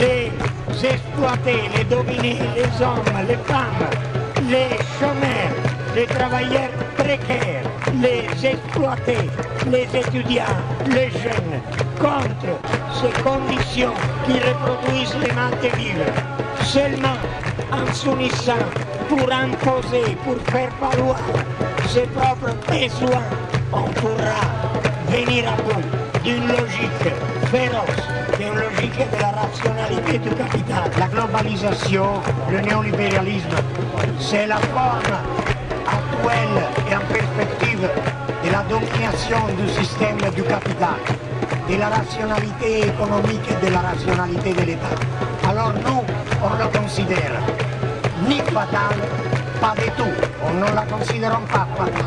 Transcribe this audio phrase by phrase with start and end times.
[0.00, 0.30] les
[0.86, 3.86] exploités, les dominés, les hommes, les femmes,
[4.48, 5.54] les chômeurs,
[5.94, 7.64] les travailleurs précaires,
[8.00, 9.28] les exploités,
[9.70, 10.56] les étudiants,
[10.86, 11.60] les jeunes,
[11.98, 12.54] contre
[12.94, 16.12] ces conditions qui reproduisent les manques vivre.
[16.62, 17.18] Seulement
[17.72, 18.64] en s'unissant
[19.08, 21.18] pour imposer, pour faire valoir
[21.88, 23.22] ses propres besoins,
[23.72, 24.40] on pourra
[25.08, 25.82] venir à bout
[26.22, 27.12] d'une logique
[27.50, 28.17] féroce,
[28.78, 30.90] logique de la rationalité du capital.
[30.98, 32.06] La globalisation,
[32.50, 33.56] le néolibéralisme,
[34.18, 35.00] c'est la forme
[35.86, 37.88] actuelle et en perspective
[38.44, 40.98] de la domination du système du capital,
[41.68, 45.48] de la rationalité économique et de la rationalité de l'État.
[45.48, 46.04] Alors nous,
[46.42, 47.40] on le considère
[48.28, 48.96] ni fatal,
[49.60, 50.14] pas du tout.
[50.46, 52.04] On ne la considère pas fatale.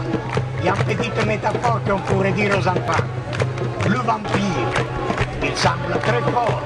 [0.59, 3.03] Il y a une petite métaphore qu'on pourrait dire aux enfants.
[3.87, 4.90] Le vampire,
[5.43, 6.61] il semble très fort,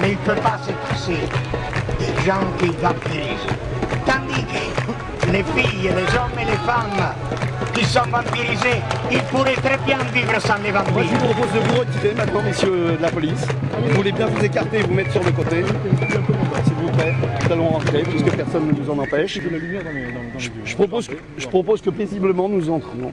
[0.00, 1.18] mais il ne peut pas se passer
[1.98, 3.46] des gens qui vampirisent.
[4.06, 7.14] Tandis que les filles, les hommes et les femmes
[7.74, 11.18] qui sont vampirisés, ils pourraient très bien vivre sans les Moi, je vampires.
[11.18, 13.46] vous propose de vous retirer maintenant, messieurs de la police.
[13.84, 15.64] Vous voulez bien vous écarter et vous mettre sur le côté.
[16.64, 17.14] S'il vous plaît,
[17.46, 19.38] nous allons rentrer puisque personne ne nous en empêche.
[20.38, 23.12] Je, je propose que, je propose que paisiblement nous entrions.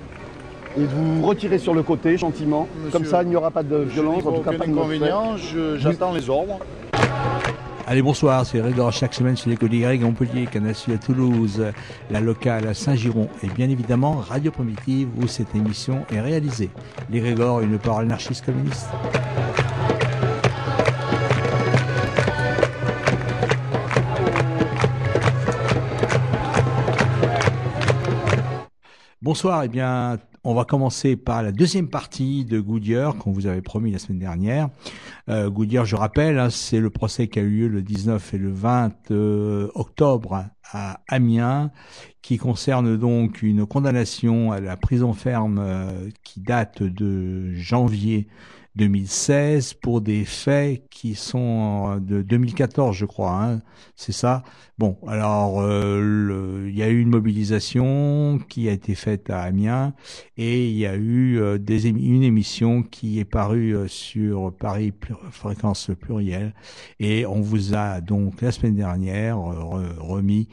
[0.78, 2.68] Et de vous retirer sur le côté gentiment.
[2.92, 5.36] Comme ça, il n'y aura pas de violence, en tout cas pas de inconvénient,
[5.78, 6.60] j'attends les ordres.
[7.88, 11.64] Allez, bonsoir, c'est Régor chaque semaine sur les côtes d'Y, Montpellier, Canassu à Toulouse,
[12.12, 16.70] la locale à Saint-Giron et bien évidemment Radio Primitive où cette émission est réalisée.
[17.10, 18.90] Les Grégor, une parole anarchiste communiste.
[29.22, 33.62] Bonsoir, eh bien, on va commencer par la deuxième partie de Goodyear qu'on vous avait
[33.62, 34.70] promis la semaine dernière.
[35.28, 38.38] Euh, Goodyear, je rappelle, hein, c'est le procès qui a eu lieu le 19 et
[38.38, 41.72] le 20 euh, octobre à Amiens,
[42.22, 48.30] qui concerne donc une condamnation à la prison ferme euh, qui date de janvier
[48.78, 53.32] 2016 pour des faits qui sont euh, de 2014, je crois.
[53.44, 53.62] Hein,
[53.96, 54.44] c'est ça.
[54.78, 59.94] Bon, alors euh, il y a eu une mobilisation qui a été faite à Amiens
[60.38, 64.92] et il y a eu euh, des une émission qui est parue euh, sur Paris
[64.92, 66.54] Plur- Fréquence Pluriel
[67.00, 70.48] et on vous a donc la semaine dernière re- remis,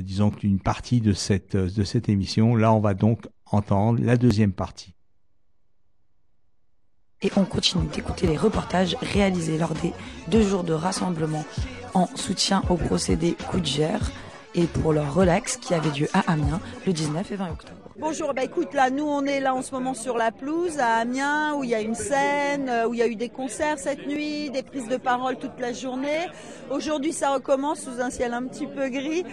[0.00, 2.54] disons une partie de cette de cette émission.
[2.56, 4.94] Là, on va donc entendre la deuxième partie.
[7.22, 9.92] Et on continue d'écouter les reportages réalisés lors des
[10.28, 11.44] deux jours de rassemblement
[11.92, 14.00] en soutien au procédé Goodyear
[14.54, 17.76] et pour leur relax qui avait lieu à Amiens le 19 et 20 octobre.
[17.98, 20.94] Bonjour, bah écoute, là, nous, on est là en ce moment sur la pelouse à
[20.94, 23.78] Amiens, où il y a une scène, euh, où il y a eu des concerts
[23.78, 26.26] cette nuit, des prises de parole toute la journée.
[26.70, 29.24] Aujourd'hui, ça recommence sous un ciel un petit peu gris.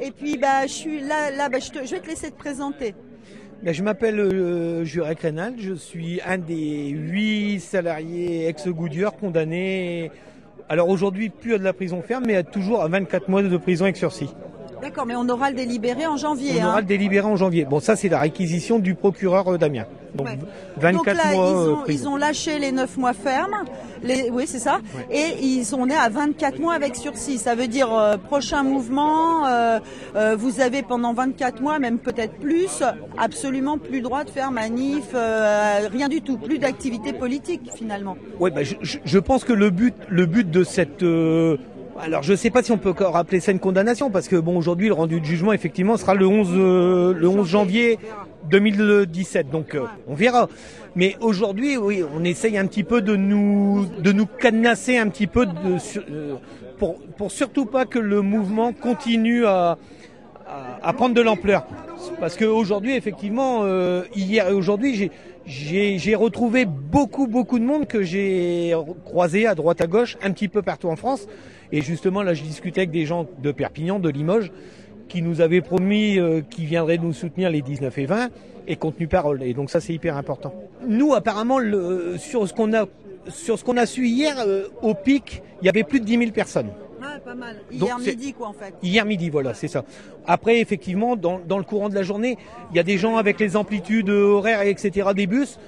[0.00, 2.94] Et puis, bah, je suis là, là, bah, je vais te laisser te présenter.
[3.62, 10.10] Ben, je m'appelle euh, Jurek Reynald, je suis un des huit salariés ex-Goodyear condamnés,
[10.68, 13.84] alors aujourd'hui plus à de la prison ferme, mais toujours à 24 mois de prison
[13.84, 14.34] avec sursis.
[14.82, 16.54] D'accord, mais on aura le délibéré en janvier.
[16.60, 16.80] On aura hein.
[16.80, 17.64] le délibéré en janvier.
[17.64, 19.86] Bon, ça c'est la réquisition du procureur euh, d'Amiens.
[20.14, 20.38] Donc Ouais.
[20.76, 23.54] 24 Donc là, mois ils, euh, ont, ils ont lâché les 9 mois fermes.
[24.02, 24.80] Les, oui, c'est ça.
[25.10, 27.38] Et ils sont nés à 24 mois avec sursis.
[27.38, 29.78] Ça veut dire euh, prochain mouvement, euh,
[30.16, 32.82] euh, vous avez pendant 24 mois, même peut-être plus,
[33.16, 38.16] absolument plus le droit de faire manif, rien du tout, plus d'activité politique finalement.
[38.40, 41.56] Ouais, bah, je, je- je pense que le but, le but de cette euh,
[42.00, 44.56] alors je sais pas si on peut encore appeler ça une condamnation parce que bon
[44.56, 47.98] aujourd'hui le rendu de jugement effectivement sera le 11 euh, le 11 janvier
[48.50, 50.48] 2017 donc euh, on verra.
[50.94, 55.26] Mais aujourd'hui oui on essaye un petit peu de nous de nous cadenasser un petit
[55.26, 55.52] peu de,
[56.10, 56.36] euh,
[56.78, 59.78] pour pour surtout pas que le mouvement continue à
[60.46, 61.66] à, à prendre de l'ampleur.
[62.20, 65.10] Parce qu'aujourd'hui, effectivement, euh, hier et aujourd'hui,
[65.46, 68.74] j'ai j'ai retrouvé beaucoup, beaucoup de monde que j'ai
[69.04, 71.26] croisé à droite, à gauche, un petit peu partout en France.
[71.72, 74.52] Et justement, là, je discutais avec des gens de Perpignan, de Limoges,
[75.08, 78.30] qui nous avaient promis euh, qu'ils viendraient nous soutenir les 19 et 20
[78.68, 79.42] et contenu parole.
[79.42, 80.54] Et donc ça, c'est hyper important.
[80.86, 82.86] Nous, apparemment, le, sur ce qu'on a
[83.28, 86.18] sur ce qu'on a su hier, euh, au pic, il y avait plus de 10
[86.18, 86.70] 000 personnes.
[87.00, 87.56] Ouais, pas mal.
[87.70, 88.74] Hier midi quoi en fait.
[88.82, 89.84] Hier midi, voilà, c'est ça.
[90.26, 92.36] Après, effectivement, dans, dans le courant de la journée,
[92.70, 95.58] il y a des gens avec les amplitudes horaires, etc., des bus,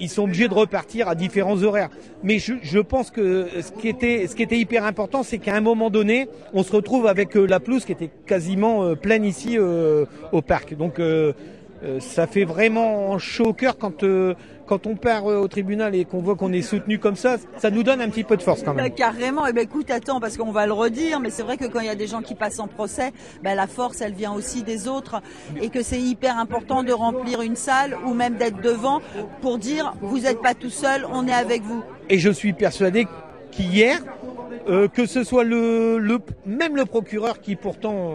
[0.00, 1.90] ils sont obligés de repartir à différents horaires.
[2.22, 6.62] Mais je, pense que ce qui était, hyper important, c'est qu'à un moment donné, on
[6.62, 10.74] se retrouve avec euh, la pelouse qui était quasiment euh, pleine ici euh, au parc.
[10.74, 11.00] Donc,
[12.00, 14.02] ça fait vraiment chaud au cœur quand,
[14.66, 17.70] quand on part euh, au tribunal et qu'on voit qu'on est soutenu comme ça, ça
[17.70, 18.94] nous donne un petit peu de force quand Bah, même.
[18.94, 19.46] carrément.
[19.46, 21.86] Et ben écoute, attends, parce qu'on va le redire, mais c'est vrai que quand il
[21.86, 23.12] y a des gens qui passent en procès,
[23.42, 25.20] ben, la force, elle vient aussi des autres,
[25.60, 29.00] et que c'est hyper important de remplir une salle ou même d'être devant
[29.42, 31.82] pour dire vous n'êtes pas tout seul, on est avec vous.
[32.08, 33.06] Et je suis persuadé
[33.50, 33.98] qu'hier,
[34.68, 38.12] euh, que ce soit le, le même le procureur qui pourtant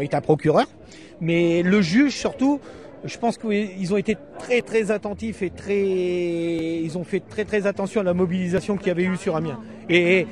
[0.00, 0.66] est un procureur,
[1.20, 2.60] mais le juge surtout,
[3.04, 7.66] je pense qu'ils ont été très très attentifs et très ils ont fait très très
[7.66, 9.60] attention à la mobilisation qu'il y avait eu sur Amiens.
[9.88, 10.26] Et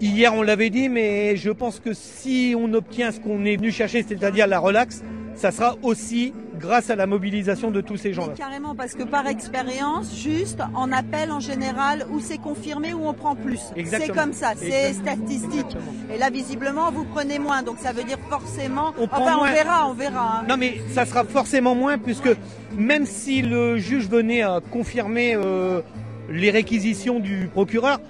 [0.00, 3.70] hier on l'avait dit, mais je pense que si on obtient ce qu'on est venu
[3.70, 5.02] chercher, c'est-à-dire la relax,
[5.38, 8.34] ça sera aussi grâce à la mobilisation de tous ces gens-là.
[8.36, 13.14] Carrément, parce que par expérience, juste en appel en général, où c'est confirmé, où on
[13.14, 13.60] prend plus.
[13.86, 15.16] C'est comme ça, c'est Exactement.
[15.26, 15.76] statistique.
[16.12, 18.92] Et là, visiblement, vous prenez moins, donc ça veut dire forcément.
[18.98, 20.40] On prend enfin, on verra, on verra.
[20.40, 20.44] hein.
[20.48, 22.30] Non mais ça sera forcément moins puisque
[22.76, 25.80] même si le juge venait à confirmer euh,
[26.28, 28.00] les réquisitions du procureur,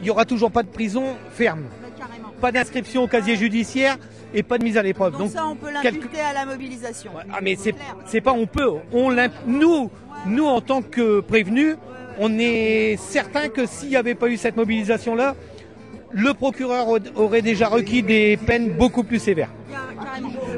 [0.00, 1.64] il y aura toujours pas de prison ferme,
[2.40, 3.96] pas d'inscription au casier judiciaire
[4.34, 5.12] et pas de mise à l'épreuve.
[5.12, 7.12] Donc, Donc ça, on peut quelque- l'imputer à la mobilisation.
[7.32, 7.56] ah mais
[8.06, 9.14] c'est pas on peut, on
[9.46, 9.90] nous
[10.26, 11.76] nous en tant que prévenus,
[12.18, 15.34] on est certain que s'il n'y avait pas eu cette mobilisation là,
[16.12, 16.86] le procureur
[17.16, 19.50] aurait déjà requis des peines beaucoup plus sévères.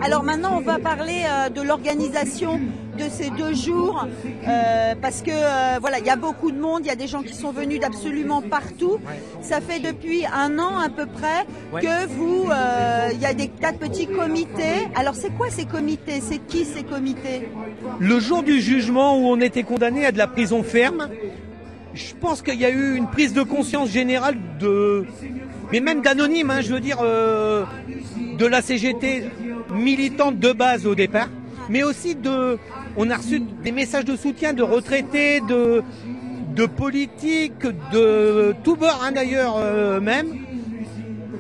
[0.03, 2.61] Alors maintenant, on va parler euh, de l'organisation
[2.99, 4.07] de ces deux jours,
[4.47, 7.07] euh, parce que euh, voilà, il y a beaucoup de monde, il y a des
[7.07, 8.99] gens qui sont venus d'absolument partout.
[9.41, 11.47] Ça fait depuis un an à peu près
[11.81, 12.49] que vous,
[13.13, 14.89] il y a des tas de petits comités.
[14.95, 16.21] Alors c'est quoi ces comités?
[16.21, 17.49] C'est qui ces comités?
[17.99, 21.09] Le jour du jugement où on était condamné à de la prison ferme,
[21.95, 25.05] je pense qu'il y a eu une prise de conscience générale de,
[25.73, 27.65] mais même d'anonymes, hein, je veux dire, euh,
[28.39, 29.25] de la CGT
[29.73, 31.29] militante de base au départ,
[31.69, 32.59] mais aussi de,
[32.97, 35.83] on a reçu des messages de soutien de retraités, de,
[36.55, 40.29] de politiques, de tout bord hein, d'ailleurs euh, même,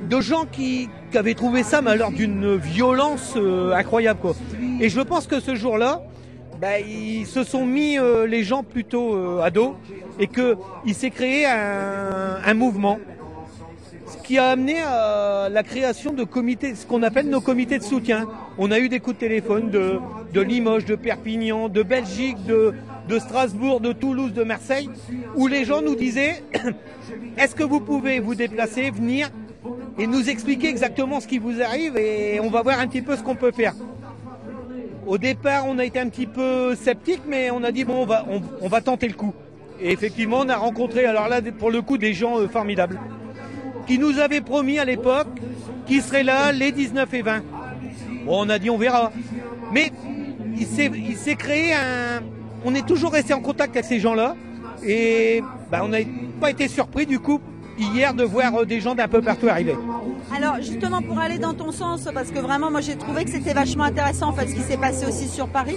[0.09, 4.35] de gens qui, qui avaient trouvé ça mais alors d'une violence euh, incroyable quoi.
[4.81, 6.03] Et je pense que ce jour-là,
[6.61, 9.77] bah, ils se sont mis euh, les gens plutôt euh, à dos
[10.19, 10.57] et que
[10.87, 12.99] il s'est créé un, un mouvement,
[14.07, 17.83] ce qui a amené à la création de comités, ce qu'on appelle nos comités de
[17.83, 18.29] soutien.
[18.59, 19.99] On a eu des coups de téléphone de,
[20.33, 22.73] de Limoges, de Perpignan, de Belgique, de,
[23.09, 24.89] de Strasbourg, de Toulouse, de Marseille,
[25.35, 26.43] où les gens nous disaient
[27.37, 29.31] est-ce que vous pouvez vous déplacer, venir
[29.99, 33.17] et nous expliquer exactement ce qui vous arrive et on va voir un petit peu
[33.17, 33.75] ce qu'on peut faire.
[35.07, 38.07] Au départ, on a été un petit peu sceptique, mais on a dit bon,
[38.61, 39.35] on va, tenter le coup.
[39.81, 42.99] Et effectivement, on a rencontré, alors là, pour le coup, des gens euh, formidables,
[43.87, 45.29] qui nous avaient promis à l'époque
[45.87, 47.43] qu'ils seraient là les 19 et 20.
[48.25, 49.13] Bon, on a dit on verra.
[49.73, 49.93] Mais
[50.57, 52.23] il s'est, il s'est créé un.
[52.65, 54.37] On est toujours resté en contact avec ces gens-là,
[54.87, 55.99] et bah, on n'a
[56.41, 57.41] pas été surpris du coup
[57.79, 59.77] hier de voir euh, des gens d'un peu partout arriver.
[60.35, 63.53] Alors justement pour aller dans ton sens, parce que vraiment moi j'ai trouvé que c'était
[63.53, 65.77] vachement intéressant ce qui s'est passé aussi sur Paris,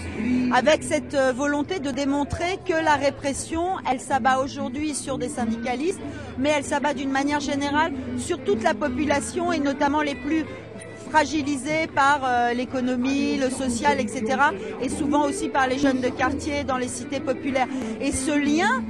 [0.54, 6.00] avec cette euh, volonté de démontrer que la répression, elle s'abat aujourd'hui sur des syndicalistes,
[6.38, 10.46] mais elle s'abat d'une manière générale sur toute la population et notamment les plus
[11.10, 14.26] fragilisés par euh, l'économie, le social, etc.
[14.82, 17.68] Et souvent aussi par les jeunes de quartier dans les cités populaires.
[18.02, 18.84] Et ce lien,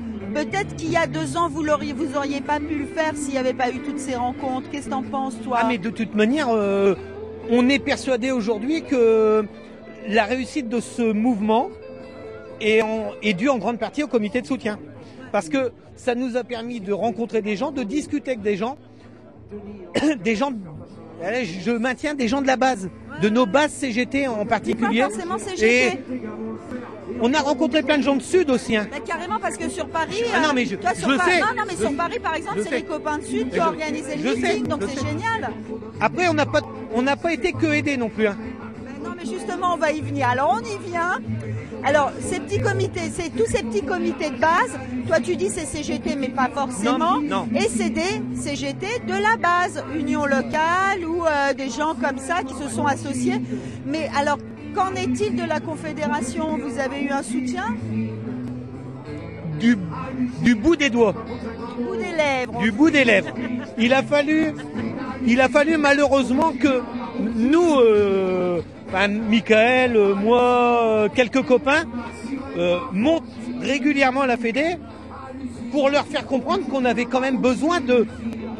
[0.45, 3.31] peut-être qu'il y a deux ans, vous l'auriez, vous auriez pas pu le faire s'il
[3.33, 4.69] n'y avait pas eu toutes ces rencontres.
[4.69, 6.95] Qu'est-ce que t'en penses, toi Ah mais de toute manière, euh,
[7.49, 9.45] on est persuadé aujourd'hui que
[10.07, 11.69] la réussite de ce mouvement
[12.61, 14.79] est, en- est due en grande partie au comité de soutien.
[15.31, 18.77] Parce que ça nous a permis de rencontrer des gens, de discuter avec des gens,
[20.23, 20.51] des gens,
[21.21, 22.89] je maintiens des gens de la base,
[23.21, 25.01] de nos bases CGT en Pas particulier.
[25.01, 25.87] forcément CGT.
[25.87, 25.91] Et
[27.21, 28.75] on a rencontré plein de gens de Sud aussi.
[28.75, 28.87] hein.
[28.91, 31.31] Mais carrément parce que sur Paris, Ah non, mais je- toi, sur je le Paris-
[31.31, 31.39] sais.
[31.41, 33.63] non, non, mais Je- sur Paris par exemple, c'est les copains de Sud qui ont
[33.65, 35.51] organisé le meeting, donc c'est génial.
[35.99, 36.61] Après, on n'a pas,
[36.93, 38.27] on n'a pas été que aidés non plus.
[38.27, 38.37] hein.
[38.85, 40.27] Mais non, mais justement, on va y venir.
[40.29, 41.19] Alors, on y vient.
[41.83, 44.71] Alors, ces petits comités, c'est tous ces petits comités de base.
[45.07, 47.19] Toi, tu dis c'est CGT, mais pas forcément.
[47.19, 47.49] Non, non.
[47.55, 52.41] Et c'est des CGT de la base, union locale ou euh, des gens comme ça
[52.43, 53.39] qui se sont associés.
[53.85, 54.37] Mais alors,
[54.77, 56.57] qu'en est-il de la Confédération?
[56.57, 57.75] Vous avez eu un soutien?
[59.59, 59.75] Du,
[60.43, 61.15] du bout des doigts.
[61.79, 63.33] ou des lèvres du bout des lèvres.
[63.79, 64.53] Il a fallu,
[65.25, 66.81] il a fallu malheureusement que
[67.19, 68.61] nous, euh,
[69.33, 71.85] Michael, euh, moi, euh, quelques copains,
[72.57, 73.23] euh, montent
[73.61, 74.77] régulièrement à la Fédé
[75.71, 78.05] pour leur faire comprendre qu'on avait quand même besoin de,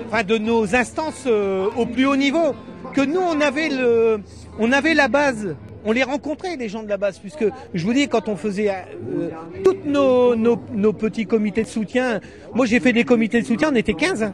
[0.08, 2.56] enfin, de nos instances au plus haut niveau.
[2.94, 4.20] Que nous, on avait le,
[4.60, 5.56] on avait la base,
[5.88, 8.70] on les rencontrait, les gens de la base, puisque je vous dis, quand on faisait
[8.70, 9.30] euh,
[9.64, 12.20] tous nos, petits comités de soutien,
[12.54, 14.34] moi j'ai fait des comités de soutien, on était 15, hein.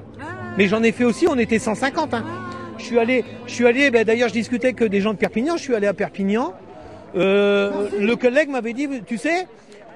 [0.58, 2.16] mais j'en ai fait aussi, on était 150.
[2.16, 2.26] Hein.
[2.80, 5.62] Je suis allé, je suis ben, d'ailleurs je discutais que des gens de Perpignan, je
[5.62, 6.56] suis allé à Perpignan.
[7.16, 9.46] Euh, le collègue m'avait dit, tu sais,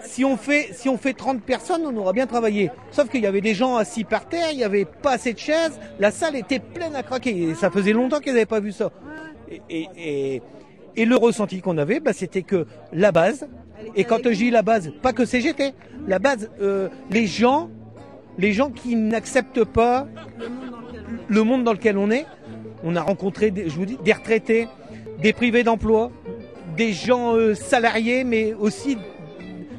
[0.02, 2.70] si on fait si on fait 30 personnes, on aura bien travaillé.
[2.92, 5.40] Sauf qu'il y avait des gens assis par terre, il y avait pas assez de
[5.40, 7.56] chaises, la salle était pleine à craquer.
[7.56, 8.92] Ça faisait longtemps qu'ils n'avaient pas vu ça.
[10.98, 13.48] Et le ressenti qu'on avait, bah, c'était que la base,
[13.96, 15.74] et quand je dis la base, pas que CGT,
[16.08, 17.70] la base, euh, les gens,
[18.38, 20.08] les gens qui n'acceptent pas
[21.28, 22.26] le monde dans lequel on est,
[22.84, 24.68] on a rencontré, des, je vous dis, des retraités,
[25.22, 26.12] des privés d'emploi,
[26.76, 28.98] des gens euh, salariés, mais aussi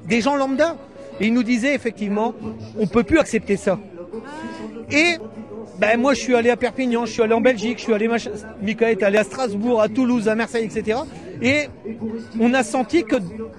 [0.07, 0.77] des gens lambda.
[1.21, 2.35] Et ils nous disaient effectivement,
[2.79, 3.79] on peut plus accepter ça.
[4.91, 5.17] Et
[5.79, 8.09] ben moi je suis allé à Perpignan, je suis allé en Belgique, je suis allé,
[8.09, 8.29] mach...
[8.63, 10.99] Michael est allé à Strasbourg, à Toulouse, à Marseille, etc.
[11.41, 11.69] Et
[12.41, 13.17] on a senti que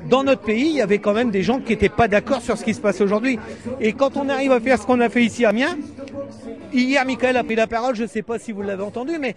[0.09, 2.57] dans notre pays, il y avait quand même des gens qui n'étaient pas d'accord sur
[2.57, 3.39] ce qui se passe aujourd'hui.
[3.79, 5.77] Et quand on arrive à faire ce qu'on a fait ici à Amiens,
[6.73, 9.35] hier Michael a pris la parole, je ne sais pas si vous l'avez entendu, mais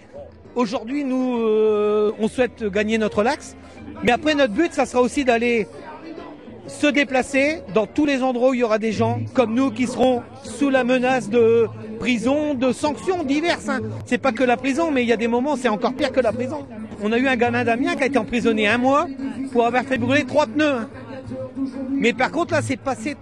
[0.56, 3.56] aujourd'hui nous, euh, on souhaite gagner notre lax.
[4.02, 5.68] Mais après notre but, ça sera aussi d'aller
[6.66, 9.86] se déplacer dans tous les endroits où il y aura des gens comme nous qui
[9.86, 11.66] seront sous la menace de
[11.98, 13.68] prison, de sanctions diverses.
[13.68, 13.80] Hein.
[14.06, 16.20] C'est pas que la prison, mais il y a des moments c'est encore pire que
[16.20, 16.66] la prison.
[17.02, 19.06] On a eu un gamin d'Amiens qui a été emprisonné un mois
[19.52, 20.64] pour avoir fait brûler trois pneus.
[20.64, 20.88] Hein.
[21.90, 23.16] Mais par contre là c'est passé.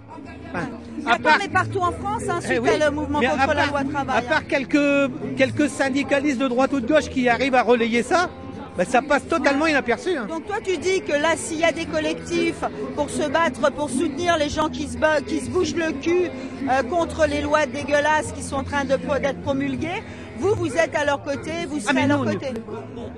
[0.53, 0.67] Enfin,
[1.05, 3.65] à part, partout en France, hein, suite eh oui, à le mouvement contre part, la
[3.67, 4.17] loi travail.
[4.17, 8.29] À part quelques, quelques syndicalistes de droite ou de gauche qui arrivent à relayer ça,
[8.77, 10.15] ben, ça passe totalement inaperçu.
[10.15, 10.27] Hein.
[10.29, 12.63] Donc toi tu dis que là s'il y a des collectifs
[12.95, 16.29] pour se battre, pour soutenir les gens qui se, qui se bougent le cul
[16.69, 20.03] euh, contre les lois dégueulasses qui sont en train d'être promulguées,
[20.39, 22.47] vous, vous êtes à leur côté, vous serez ah, à leur côté.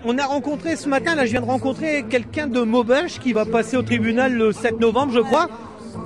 [0.04, 3.46] On a rencontré ce matin, là je viens de rencontrer quelqu'un de Maubeuge qui va
[3.46, 5.48] passer au tribunal le 7 novembre je crois,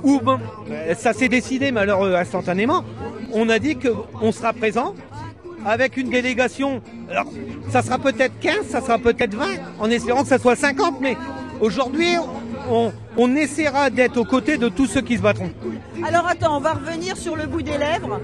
[0.02, 0.38] où bon,
[0.96, 2.84] ça s'est décidé mais alors euh, instantanément,
[3.32, 4.94] on a dit qu'on sera présent,
[5.66, 6.82] avec une délégation.
[7.10, 7.26] Alors,
[7.70, 9.46] ça sera peut-être 15, ça sera peut-être 20,
[9.78, 11.16] en espérant que ça soit 50, mais
[11.60, 12.14] aujourd'hui,
[12.70, 15.50] on, on essaiera d'être aux côtés de tous ceux qui se battront.
[16.06, 18.20] Alors attends, on va revenir sur le bout des lèvres,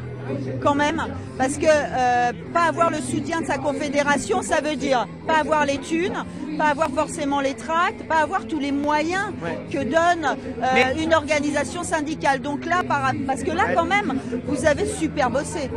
[0.63, 1.03] quand même,
[1.39, 5.67] parce que euh, pas avoir le soutien de sa confédération, ça veut dire pas avoir
[5.67, 6.25] les thunes,
[6.59, 9.59] pas avoir forcément les tracts, pas avoir tous les moyens ouais.
[9.71, 11.03] que donne euh, Mais...
[11.03, 12.41] une organisation syndicale.
[12.41, 15.71] Donc là, par, parce que là, quand même, vous avez super bossé.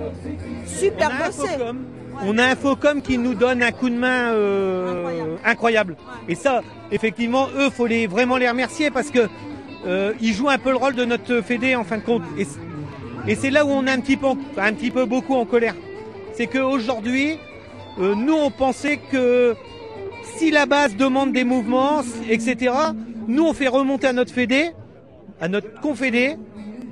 [0.66, 1.50] Super on bossé.
[2.24, 5.38] On a un Focom qui nous donne un coup de main euh, incroyable.
[5.46, 5.92] incroyable.
[5.94, 6.34] Ouais.
[6.34, 6.62] Et ça,
[6.92, 9.28] effectivement, eux, faut les vraiment les remercier parce que
[10.20, 12.24] ils jouent un peu le rôle de notre fédé en fin de compte.
[12.38, 12.46] Et,
[13.28, 15.76] et c'est là où on est un petit peu, un petit peu beaucoup en colère.
[16.34, 17.38] C'est qu'aujourd'hui,
[18.00, 19.56] euh, nous, on pensait que
[20.38, 22.74] si la base demande des mouvements, etc.,
[23.28, 24.72] nous, on fait remonter à notre fédé,
[25.42, 26.38] à notre confédé,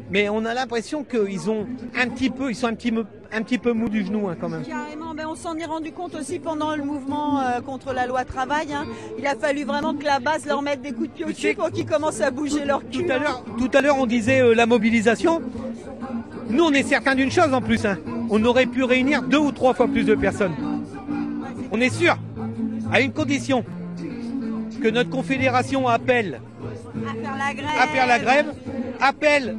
[0.10, 1.66] mais on a l'impression qu'ils ont
[2.00, 2.94] un petit peu, ils sont un petit,
[3.32, 4.64] un petit peu mou du genou hein, quand même.
[4.64, 8.24] Carrément, mais on s'en est rendu compte aussi pendant le mouvement euh, contre la loi
[8.24, 8.68] travail.
[8.74, 8.86] Hein.
[9.18, 11.56] Il a fallu vraiment que la base leur mette des coups de pied au dessus
[11.56, 13.06] pour qu'ils commencent à bouger leur cul.
[13.06, 15.42] Tout à l'heure, tout à l'heure, on disait euh, la mobilisation.
[16.50, 17.86] Nous, on est certain d'une chose en plus.
[17.86, 17.98] Hein.
[18.30, 20.54] On aurait pu réunir deux ou trois fois plus de personnes.
[21.72, 22.18] On est sûr,
[22.92, 23.66] à une condition
[24.82, 26.42] que notre confédération appelle
[27.80, 28.54] à faire la grève,
[29.00, 29.58] appelle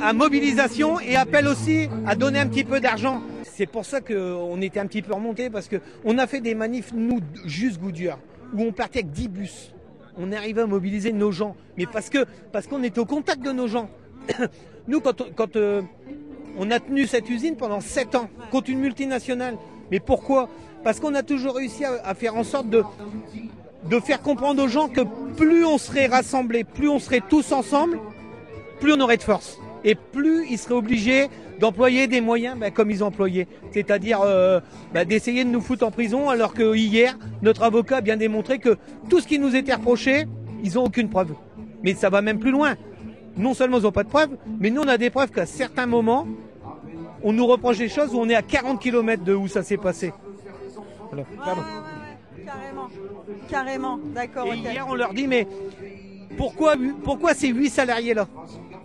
[0.00, 3.22] à mobilisation et appelle aussi à donner un petit peu d'argent.
[3.44, 6.92] C'est pour ça qu'on était un petit peu remonté parce qu'on a fait des manifs,
[6.92, 8.18] nous, juste Goodyear,
[8.52, 9.74] où on partait avec 10 bus.
[10.16, 12.10] On arrivait à mobiliser nos gens, mais parce
[12.52, 13.88] parce qu'on était au contact de nos gens.
[14.88, 15.82] nous, quand, quand euh,
[16.56, 19.56] on a tenu cette usine pendant 7 ans contre une multinationale,
[19.90, 20.48] mais pourquoi?
[20.82, 22.82] Parce qu'on a toujours réussi à faire en sorte de,
[23.88, 25.02] de faire comprendre aux gens que
[25.36, 27.98] plus on serait rassemblés, plus on serait tous ensemble,
[28.80, 29.58] plus on aurait de force.
[29.84, 31.28] Et plus ils seraient obligés
[31.60, 33.46] d'employer des moyens bah, comme ils ont employé.
[33.72, 34.60] C'est-à-dire euh,
[34.92, 38.58] bah, d'essayer de nous foutre en prison alors que hier, notre avocat a bien démontré
[38.58, 38.76] que
[39.08, 40.24] tout ce qui nous était reproché,
[40.62, 41.34] ils n'ont aucune preuve.
[41.82, 42.76] Mais ça va même plus loin.
[43.36, 45.86] Non seulement ils n'ont pas de preuves, mais nous on a des preuves qu'à certains
[45.86, 46.26] moments,
[47.22, 49.76] on nous reproche des choses où on est à 40 km de où ça s'est
[49.76, 50.12] passé.
[51.44, 51.62] Pardon.
[52.44, 52.88] Carrément,
[53.48, 54.46] carrément, d'accord.
[54.46, 54.72] Et okay.
[54.72, 55.46] hier on leur dit mais
[56.36, 58.26] pourquoi, pourquoi ces 8 salariés là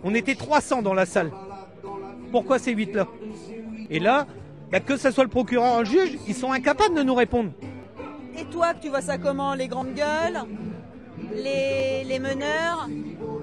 [0.04, 1.30] On était 300 dans la salle.
[2.30, 3.06] Pourquoi ces 8 là
[3.90, 4.26] Et là,
[4.70, 7.50] bah, que ce soit le procureur ou le juge, ils sont incapables de nous répondre.
[8.38, 9.54] Et toi, tu vois ça comment?
[9.54, 10.40] Les grandes gueules?
[11.34, 12.88] Les, les meneurs?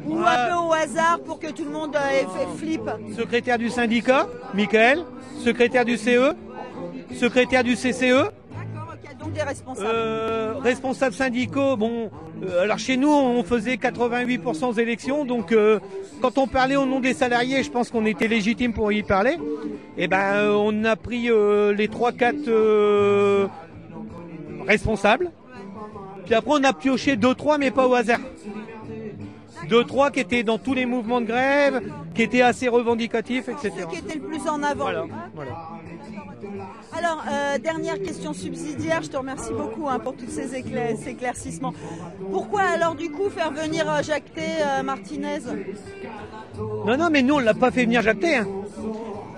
[0.07, 0.45] Ou Ah.
[0.45, 5.03] un peu au hasard pour que tout le monde euh, flippe Secrétaire du syndicat, Michael.
[5.43, 6.33] Secrétaire du CE.
[7.13, 8.31] Secrétaire du CCE.
[9.37, 9.87] Des responsables.
[9.93, 12.09] Euh, responsables syndicaux, bon,
[12.43, 15.79] Euh, alors chez nous, on faisait 88% aux élections, donc euh,
[16.21, 19.37] quand on parlait au nom des salariés, je pense qu'on était légitime pour y parler.
[19.97, 23.49] Et ben, euh, on a pris les 3-4
[24.67, 25.31] responsables.
[26.25, 28.19] Puis après, on a pioché 2-3, mais pas au hasard.
[29.69, 31.81] 2-3 qui étaient dans tous les mouvements de grève,
[32.13, 33.71] qui étaient assez revendicatifs, etc.
[33.79, 34.83] Ceux qui étaient le plus en avant.
[34.83, 35.51] Voilà, voilà.
[36.97, 41.09] Alors, euh, dernière question subsidiaire, je te remercie beaucoup hein, pour tous ces, éclair- ces
[41.11, 41.73] éclaircissements.
[42.31, 45.39] Pourquoi alors du coup faire venir euh, Jacquet euh, Martinez?
[46.85, 48.37] Non, non, mais nous, on l'a pas fait venir jacter.
[48.37, 48.47] Hein.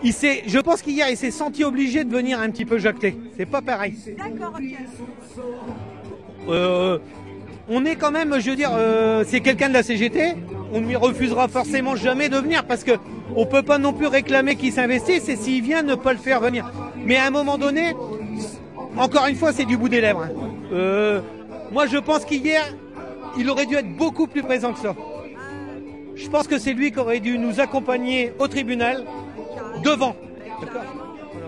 [0.03, 3.17] Il s'est, je pense qu'hier, il s'est senti obligé de venir un petit peu jacter.
[3.37, 3.95] C'est pas pareil.
[4.17, 5.43] D'accord, ok.
[6.47, 6.97] Euh,
[7.67, 10.35] on est quand même, je veux dire, euh, c'est quelqu'un de la CGT.
[10.71, 12.91] On ne lui refusera forcément jamais de venir parce que
[13.35, 16.39] on peut pas non plus réclamer qu'il s'investisse et s'il vient, ne pas le faire
[16.39, 16.71] venir.
[17.05, 17.95] Mais à un moment donné,
[18.97, 20.23] encore une fois, c'est du bout des lèvres.
[20.23, 20.31] hein.
[20.73, 21.21] Euh,
[21.71, 22.63] moi, je pense qu'hier,
[23.37, 24.95] il aurait dû être beaucoup plus présent que ça.
[26.15, 29.05] Je pense que c'est lui qui aurait dû nous accompagner au tribunal
[29.83, 30.15] devant.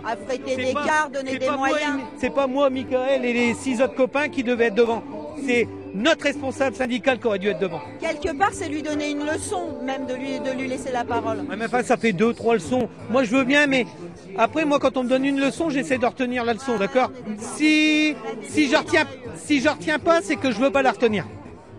[0.05, 1.99] Affréter des pas- cars, donner des moyens.
[2.17, 5.03] C'est pas moi, Michael et les six autres copains qui devaient être devant.
[5.45, 7.81] C'est notre responsable syndical qui aurait dû être devant.
[7.99, 11.39] Quelque part, c'est lui donner une leçon, même de lui, de lui laisser la parole.
[11.49, 12.89] Ouais, mais enfin, ça fait deux, trois leçons.
[13.09, 13.85] Moi, je veux bien, mais
[14.37, 17.11] après, moi, quand on me donne une leçon, j'essaie de retenir la leçon, d'accord?
[17.37, 18.15] Si
[18.47, 19.05] si je retiens,
[19.35, 21.25] si je retiens pas, c'est que je veux pas la retenir.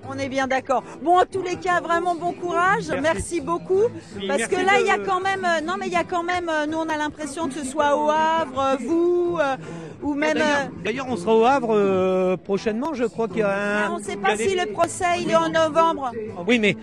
[0.09, 0.83] On est bien d'accord.
[1.03, 2.89] Bon, en tous les cas, vraiment bon courage.
[2.89, 3.41] Merci, Merci.
[3.41, 3.83] beaucoup.
[4.27, 6.05] Parce merci que là, il y a quand même, euh, non, mais il y a
[6.05, 9.57] quand même, euh, nous, on a l'impression que ce soit au Havre, euh, vous, euh,
[10.03, 10.35] ou même.
[10.35, 13.93] D'ailleurs, D'ailleurs, on sera au Havre euh, prochainement, je crois qu'il y a un.
[13.93, 16.11] on ne sait pas des- si le procès, il est en novembre.
[16.47, 16.77] Oui, mais.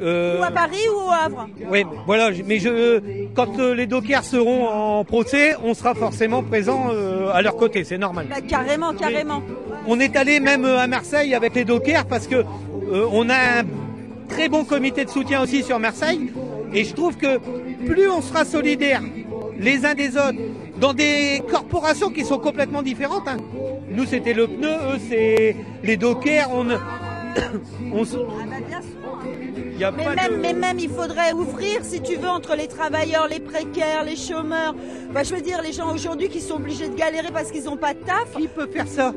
[0.00, 1.48] euh, Ou à Paris ou au Havre.
[1.70, 3.00] Oui, voilà, mais je,
[3.34, 6.90] quand les dockers seront en procès, on sera forcément présent
[7.32, 8.26] à leur côté, c'est normal.
[8.28, 9.42] Bah, carrément, carrément.
[9.88, 12.44] On est allé même à Marseille avec les dockers parce que
[12.88, 13.64] euh, on a un
[14.28, 16.32] très bon comité de soutien aussi sur Marseille
[16.72, 17.38] et je trouve que
[17.86, 19.02] plus on sera solidaires
[19.58, 20.38] les uns des autres
[20.78, 23.26] dans des corporations qui sont complètement différentes.
[23.28, 23.38] hein.
[23.90, 26.48] Nous c'était le pneu, eux c'est les dockers.
[26.52, 26.76] On, ne-
[27.92, 29.78] on se- bien sûr.
[29.78, 32.56] y a Mais pas même, de- mais même, il faudrait ouvrir, si tu veux, entre
[32.56, 34.74] les travailleurs, les précaires, les chômeurs.
[35.12, 37.76] Bah, je veux dire, les gens aujourd'hui qui sont obligés de galérer parce qu'ils n'ont
[37.76, 38.32] pas de taf.
[38.36, 39.12] Qui peut faire ça?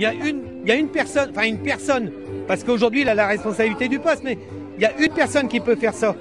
[0.00, 2.10] Il y a une, il y a une personne, enfin une personne,
[2.48, 4.38] parce qu'aujourd'hui il a la responsabilité du poste, mais
[4.78, 6.16] il y a une personne qui peut faire ça.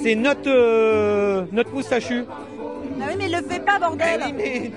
[0.00, 2.22] C'est notre, euh, notre moustachu.
[2.30, 4.20] Ah oui, mais le fais pas, bordel.
[4.22, 4.70] Eh oui, mais-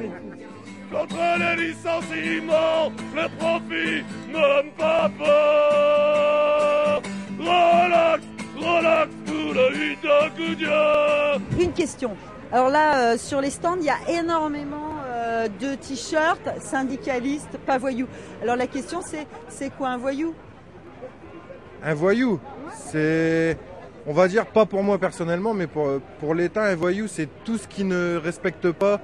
[0.91, 7.01] Contre les licenciements, le profit n'aime pas peur.
[7.39, 8.23] Relax,
[8.57, 9.91] relax, pour le.
[11.61, 12.17] Une question.
[12.53, 17.77] Alors là, euh, sur les stands, il y a énormément euh, de t-shirts syndicalistes, pas
[17.77, 18.07] voyous.
[18.41, 20.33] Alors la question, c'est c'est quoi un voyou?
[21.81, 22.41] Un voyou,
[22.75, 23.57] c'est,
[24.05, 27.57] on va dire pas pour moi personnellement, mais pour, pour l'État, un voyou, c'est tout
[27.57, 28.99] ce qui ne respecte pas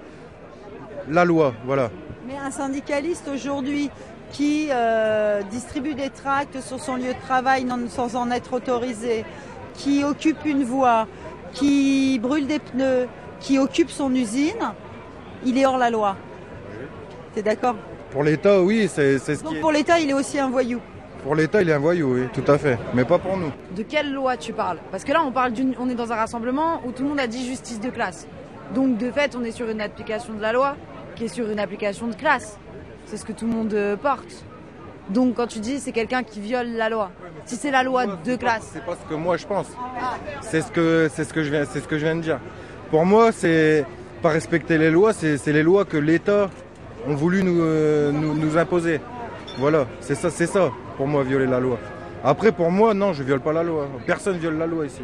[1.10, 1.54] la loi.
[1.66, 1.90] Voilà.
[2.28, 3.90] Mais un syndicaliste aujourd'hui
[4.34, 9.24] qui euh, distribue des tracts sur son lieu de travail non- sans en être autorisé,
[9.74, 11.08] qui occupe une voie,
[11.54, 13.08] qui brûle des pneus,
[13.40, 14.74] qui occupe son usine,
[15.46, 16.16] il est hors la loi.
[17.34, 17.76] T'es d'accord?
[18.12, 19.60] Pour l'État, oui, c'est c'est ce qui Donc est.
[19.60, 20.80] pour l'État, il est aussi un voyou.
[21.24, 22.78] Pour l'État, il est un voyou, oui, tout à fait.
[22.94, 23.52] Mais pas pour nous.
[23.76, 24.78] De quelle loi tu parles?
[24.92, 27.20] Parce que là, on parle d'une, on est dans un rassemblement où tout le monde
[27.20, 28.28] a dit justice de classe.
[28.74, 30.76] Donc de fait, on est sur une application de la loi
[31.16, 32.58] qui est sur une application de classe.
[33.06, 34.46] C'est ce que tout le monde euh, porte.
[35.10, 37.12] Donc quand tu dis c'est quelqu'un qui viole la loi,
[37.46, 39.68] si c'est la loi de classe, C'est pas ce que moi je pense.
[40.42, 42.40] C'est ce que c'est ce que je viens c'est ce que je viens de dire.
[42.90, 43.86] Pour moi, c'est
[44.22, 46.50] pas respecter les lois, c'est les lois que l'État
[47.08, 49.02] ont voulu nous, euh, imposer.
[49.58, 51.78] Voilà, c'est ça ça pour moi violer la loi.
[52.24, 53.88] Après pour moi non, je viole pas la loi.
[54.06, 55.02] Personne viole la loi ici.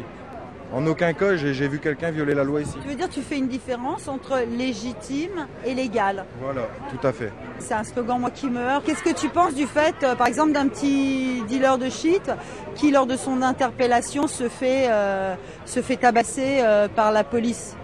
[0.74, 2.74] En aucun cas, j'ai vu quelqu'un violer la loi ici.
[2.82, 6.24] Tu veux dire, tu fais une différence entre légitime et légal.
[6.40, 7.32] Voilà, tout à fait.
[7.60, 8.82] C'est un slogan, moi qui meurs.
[8.82, 12.28] Qu'est-ce que tu penses du fait, euh, par exemple, d'un petit dealer de shit
[12.74, 17.76] qui, lors de son interpellation, se fait, euh, se fait tabasser euh, par la police?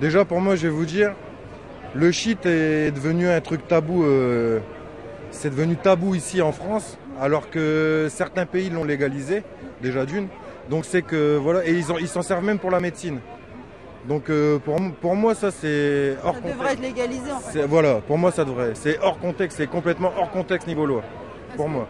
[0.00, 1.12] Déjà, pour moi, je vais vous dire,
[1.94, 4.02] le shit est devenu un truc tabou.
[5.30, 9.42] c'est devenu tabou ici en France, alors que certains pays l'ont légalisé,
[9.82, 10.28] déjà d'une.
[10.70, 13.20] Donc c'est que voilà, et ils en- ils s'en servent même pour la médecine.
[14.08, 16.58] Donc euh, pour, moi, ça c'est hors Ça contexte.
[16.58, 17.66] devrait être légalisé, en fait.
[17.66, 18.72] Voilà, pour moi, ça devrait.
[18.74, 21.02] C'est hors contexte, c'est complètement hors contexte niveau loi.
[21.56, 21.86] Pour moi.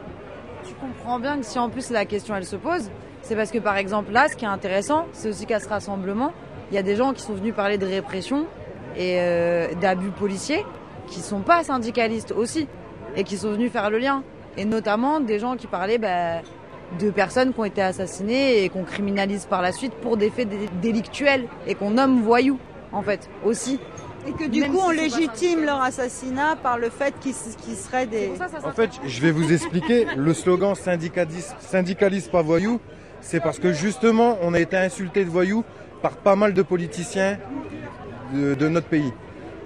[0.67, 2.91] tu comprends bien que si en plus la question elle se pose,
[3.23, 6.33] c'est parce que par exemple là, ce qui est intéressant, c'est aussi qu'à ce rassemblement,
[6.71, 8.47] il y a des gens qui sont venus parler de répression
[8.97, 10.65] et euh, d'abus policiers
[11.07, 12.69] qui sont pas syndicalistes aussi
[13.17, 14.23] et qui sont venus faire le lien.
[14.57, 16.41] et notamment des gens qui parlaient bah,
[16.99, 20.49] de personnes qui ont été assassinées et qu'on criminalise par la suite pour des faits
[20.49, 22.59] dé- délictuels et qu'on nomme voyous,
[22.93, 23.81] en fait, aussi.
[24.27, 28.31] Et que du Même coup, on légitime leur assassinat par le fait qu'ils seraient des.
[28.65, 30.07] En fait, je vais vous expliquer.
[30.17, 32.81] Le slogan syndicaliste, syndicaliste pas voyou,
[33.21, 35.63] c'est parce que justement, on a été insulté de voyous
[36.01, 37.37] par pas mal de politiciens
[38.33, 39.13] de, de notre pays.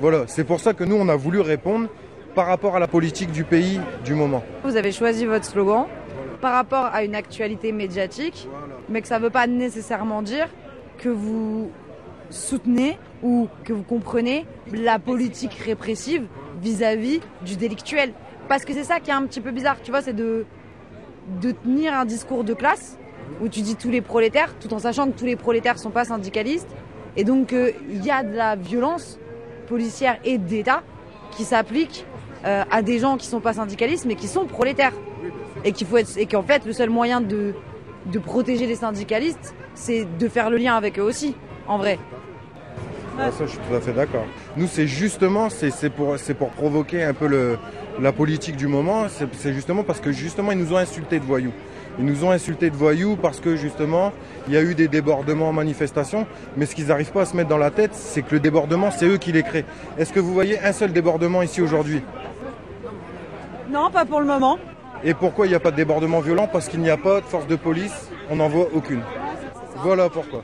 [0.00, 1.88] Voilà, c'est pour ça que nous, on a voulu répondre
[2.34, 4.42] par rapport à la politique du pays du moment.
[4.64, 5.86] Vous avez choisi votre slogan
[6.40, 8.48] par rapport à une actualité médiatique,
[8.88, 10.48] mais que ça ne veut pas nécessairement dire
[10.98, 11.70] que vous
[12.30, 16.26] soutenez ou que vous comprenez la politique répressive
[16.60, 18.12] vis-à-vis du délictuel.
[18.48, 20.46] Parce que c'est ça qui est un petit peu bizarre, tu vois, c'est de,
[21.40, 22.98] de tenir un discours de classe
[23.42, 25.90] où tu dis tous les prolétaires, tout en sachant que tous les prolétaires ne sont
[25.90, 26.68] pas syndicalistes.
[27.16, 29.18] Et donc, euh, il y a de la violence
[29.66, 30.82] policière et d'État
[31.32, 32.06] qui s'applique
[32.46, 34.94] euh, à des gens qui sont pas syndicalistes mais qui sont prolétaires
[35.64, 37.54] et qu'il faut être et qu'en fait le seul moyen de
[38.06, 41.34] de protéger les syndicalistes c'est de faire le lien avec eux aussi
[41.66, 41.98] en vrai
[43.20, 44.24] Ah, ça, je suis tout à fait d'accord.
[44.56, 47.58] Nous, c'est justement, c'est c'est pour, c'est pour provoquer un peu le,
[48.00, 49.08] la politique du moment.
[49.08, 51.52] C'est c'est justement parce que justement, ils nous ont insultés de voyous.
[51.98, 54.12] Ils nous ont insultés de voyous parce que justement,
[54.46, 56.26] il y a eu des débordements en manifestation.
[56.56, 58.90] Mais ce qu'ils n'arrivent pas à se mettre dans la tête, c'est que le débordement,
[58.92, 59.66] c'est eux qui les créent.
[59.98, 62.02] Est-ce que vous voyez un seul débordement ici aujourd'hui?
[63.68, 64.58] Non, pas pour le moment.
[65.04, 66.48] Et pourquoi il n'y a pas de débordement violent?
[66.50, 68.10] Parce qu'il n'y a pas de force de police.
[68.30, 69.02] On n'en voit aucune.
[69.76, 70.42] Voilà pourquoi.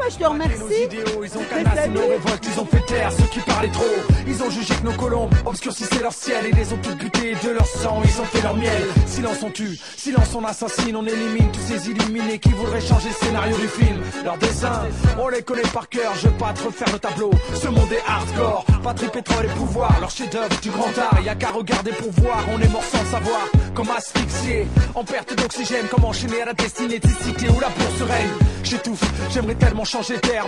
[0.00, 0.88] Bah, je te remercie.
[0.92, 3.84] Ils ont canassé nos révoltes, ils ont fait taire ceux qui parlaient trop.
[4.26, 7.50] Ils ont jugé que nos colombes obscurcissaient leur ciel et les ont toutes butées de
[7.50, 8.00] leur sang.
[8.02, 8.82] Ils ont fait leur miel.
[9.06, 13.26] Silence on tue, silence on assassine, on élimine tous ces illuminés qui voudraient changer le
[13.26, 14.00] scénario du film.
[14.24, 14.86] Leurs dessins,
[15.18, 16.12] on les connaît par cœur.
[16.14, 17.30] Je veux pas te refaire le tableau.
[17.54, 18.64] Ce monde est hardcore.
[18.82, 21.20] Patrie, pétrole et pouvoir, leur chef-d'œuvre du grand art.
[21.22, 22.42] Y a qu'à regarder pour voir.
[22.50, 23.42] On est mort sans savoir.
[23.74, 27.68] Comme asphyxié, en perte d'oxygène, comme enchaîner à la destinée de ces cités où la
[27.68, 28.30] bourse règne.
[28.62, 29.99] J'étouffe, j'aimerais tellement changer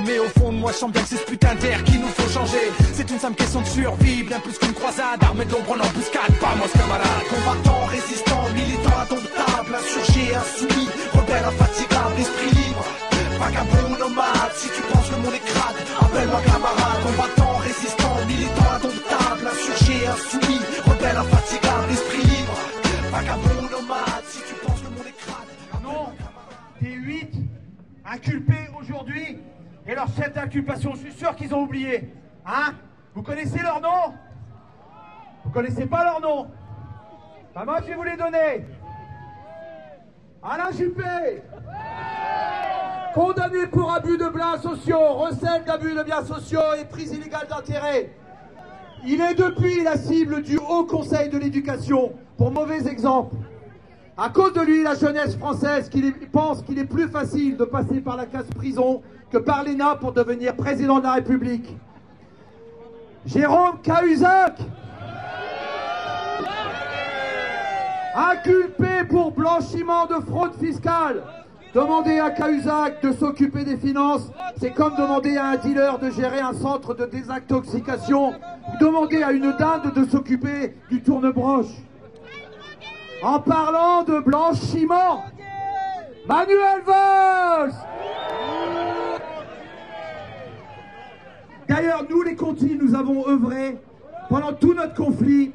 [0.06, 2.08] mais au fond de moi, je sens bien que c'est ce putain d'air qu'il nous
[2.08, 2.72] faut changer.
[2.94, 6.32] C'est une simple question de survie, bien plus qu'une croisade, armée de l'ombre en embuscade,
[6.40, 7.24] vamos camarade.
[7.28, 12.84] Combattant, résistant, militant indomptable, insurgé, insoumis, rebelle infatigable, esprit libre.
[13.38, 17.00] Vagabond, nomade, si tu penses que monde est crade, appelle-moi camarade.
[17.04, 22.56] Combattant, résistant, militant indomptable, insurgé, insoumis, rebelle infatigable, esprit libre.
[23.12, 23.62] Vagabond,
[28.12, 29.38] inculpés aujourd'hui
[29.87, 32.12] et leur chef d'inculpation, je suis sûr qu'ils ont oublié.
[32.46, 32.75] Hein?
[33.14, 34.14] Vous connaissez leur nom?
[35.44, 36.48] Vous connaissez pas leur nom?
[37.55, 38.66] Bah moi je vais vous les donner.
[40.42, 41.42] Alain Juppé
[43.14, 48.11] Condamné pour abus de biens sociaux, recel d'abus de biens sociaux et prise illégale d'intérêt.
[49.05, 53.37] Il est depuis la cible du Haut Conseil de l'éducation pour mauvais exemple.
[54.16, 55.90] À cause de lui, la jeunesse française
[56.31, 60.12] pense qu'il est plus facile de passer par la case prison que par l'ENA pour
[60.12, 61.75] devenir président de la République.
[63.25, 64.59] Jérôme Cahuzac,
[68.14, 71.22] inculpé pour blanchiment de fraude fiscale.
[71.75, 76.40] Demander à Cahuzac de s'occuper des finances, c'est comme demander à un dealer de gérer
[76.40, 78.35] un centre de désintoxication,
[78.79, 81.72] demander à une dinde de s'occuper du tournebroche.
[83.22, 85.24] En parlant de blanchiment,
[86.28, 87.72] Manuel Valls
[91.68, 93.78] D'ailleurs, nous les Contis, nous avons œuvré
[94.28, 95.52] pendant tout notre conflit.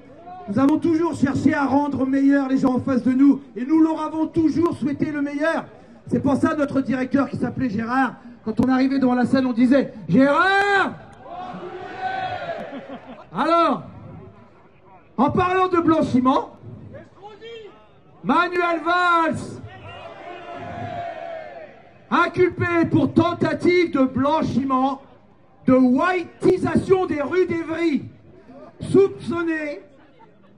[0.48, 3.82] Nous avons toujours cherché à rendre meilleurs les gens en face de nous et nous
[3.82, 5.66] leur avons toujours souhaité le meilleur.
[6.08, 8.14] C'est pour ça notre directeur qui s'appelait Gérard,
[8.46, 10.94] quand on arrivait devant la scène, on disait Gérard
[13.36, 13.84] Alors,
[15.18, 16.57] en parlant de blanchiment,
[18.24, 19.62] Manuel Valls,
[22.10, 25.02] inculpé pour tentative de blanchiment,
[25.66, 28.06] de whiteisation des rues d'Evry,
[28.82, 29.82] soupçonné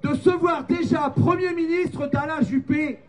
[0.03, 2.99] de se voir déjà Premier ministre d'Alain Juppé,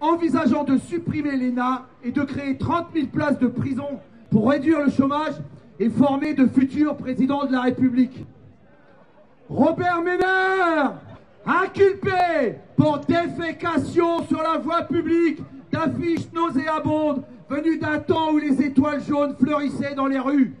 [0.00, 4.90] envisageant de supprimer l'ENA et de créer 30 000 places de prison pour réduire le
[4.90, 5.34] chômage
[5.78, 8.24] et former de futurs présidents de la République.
[9.48, 10.94] Robert Ménard,
[11.46, 19.02] inculpé pour défécation sur la voie publique d'affiches nauséabondes venues d'un temps où les étoiles
[19.02, 20.54] jaunes fleurissaient dans les rues.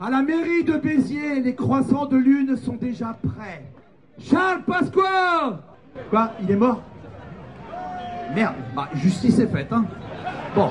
[0.00, 3.64] À la mairie de Béziers, les croissants de lune sont déjà prêts.
[4.18, 5.60] Charles Pasqua
[6.10, 6.82] Quoi Il est mort?
[8.34, 9.84] Merde, bah justice est faite, hein.
[10.54, 10.70] Bon.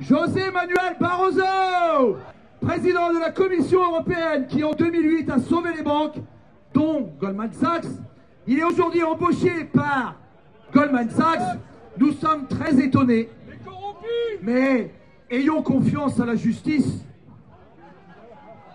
[0.00, 2.16] José Manuel Barroso,
[2.60, 6.16] président de la Commission européenne qui en 2008 a sauvé les banques,
[6.72, 7.86] dont Goldman Sachs,
[8.46, 10.16] Il est aujourd'hui embauché par
[10.72, 11.58] Goldman Sachs.
[11.98, 13.28] Nous sommes très étonnés.
[14.42, 14.92] Mais
[15.30, 17.04] ayons confiance à la justice.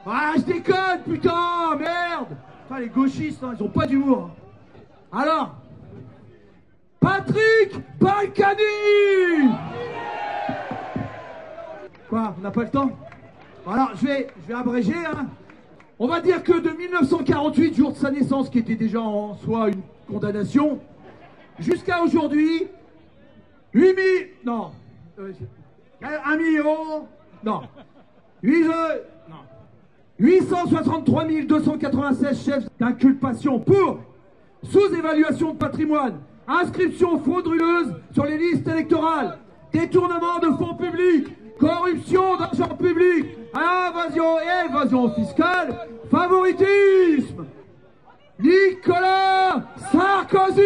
[0.05, 4.31] Ah, je déconne, putain, merde Enfin, les gauchistes, hein, ils ont pas d'humour.
[5.11, 5.55] Alors,
[6.99, 9.49] Patrick Balkany
[12.09, 12.91] Quoi, on n'a pas le temps?
[13.67, 14.95] Alors, je vais, je vais abréger.
[15.05, 15.27] Hein.
[16.01, 19.67] On va dire que de 1948, jour de sa naissance, qui était déjà en soi
[19.67, 20.79] une condamnation,
[21.59, 22.67] jusqu'à aujourd'hui,
[23.73, 23.97] 8 000...
[24.45, 24.71] Non.
[25.19, 25.33] Euh,
[26.01, 27.05] 1 million...
[27.43, 27.63] Non.
[28.41, 28.63] 8...
[28.63, 28.69] euh,
[29.29, 29.35] non.
[30.19, 33.99] 863 296 chefs d'inculpation pour
[34.63, 39.37] sous-évaluation de patrimoine, inscription frauduleuse sur les listes électorales,
[39.73, 41.27] détournement de fonds publics,
[41.59, 47.45] corruption d'argent public, invasion et évasion fiscale, favoritisme.
[48.39, 50.61] Nicolas Sarkozy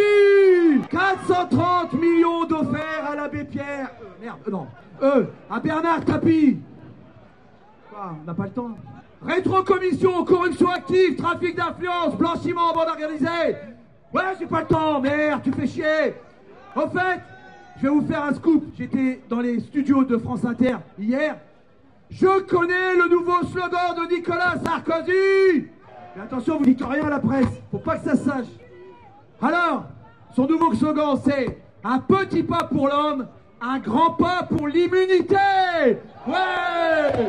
[0.91, 3.89] 430 millions d'offerts à l'abbé Pierre.
[4.01, 4.67] Euh, merde, euh, non.
[5.01, 6.59] Euh, à Bernard Tapie.
[7.95, 8.77] On n'a pas le temps.
[9.25, 13.55] Rétrocommission, corruption active, trafic d'influence, blanchiment, bande organisée.
[14.13, 16.13] Ouais, j'ai pas le temps, merde, tu fais chier.
[16.75, 17.21] En fait,
[17.77, 18.65] je vais vous faire un scoop.
[18.77, 21.37] J'étais dans les studios de France Inter hier.
[22.09, 25.67] Je connais le nouveau slogan de Nicolas Sarkozy.
[26.15, 27.47] Mais attention, vous dites rien à la presse.
[27.71, 28.47] Faut pas que ça se sache.
[29.41, 29.85] Alors,
[30.35, 33.27] son nouveau slogan, c'est un petit pas pour l'homme,
[33.59, 35.35] un grand pas pour l'immunité.
[36.27, 37.27] Ouais.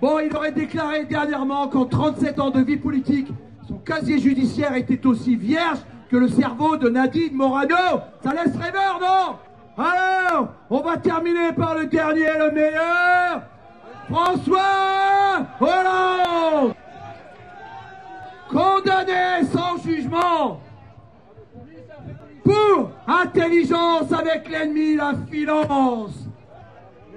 [0.00, 3.28] Bon, il aurait déclaré dernièrement qu'en 37 ans de vie politique,
[3.66, 5.78] son casier judiciaire était aussi vierge
[6.10, 8.02] que le cerveau de Nadine Morano.
[8.22, 9.36] Ça laisse rêveur, non?
[9.76, 13.42] Alors, on va terminer par le dernier, le meilleur.
[14.08, 16.74] François Hollande
[18.50, 20.60] Condamné sans jugement
[22.44, 26.28] pour intelligence avec l'ennemi, la finance.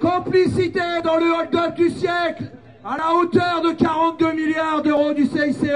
[0.00, 2.50] Complicité dans le hold-up du siècle
[2.84, 5.70] à la hauteur de 42 milliards d'euros du CICE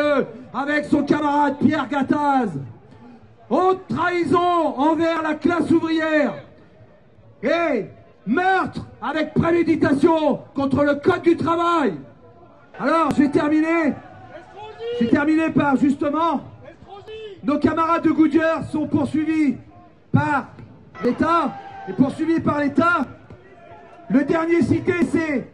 [0.54, 2.50] avec son camarade Pierre Gattaz.
[3.50, 6.34] Haute trahison envers la classe ouvrière.
[7.42, 7.87] Et
[8.26, 11.94] meurtre avec préméditation contre le code du travail.
[12.78, 13.94] Alors, je vais terminer.
[14.98, 16.42] Je vais terminer par justement
[17.42, 19.57] nos camarades de Goodyear sont poursuivis
[20.12, 20.48] par
[21.02, 21.52] l'État
[21.88, 23.07] et poursuivis par l'État.
[24.09, 25.48] Le dernier cité, c'est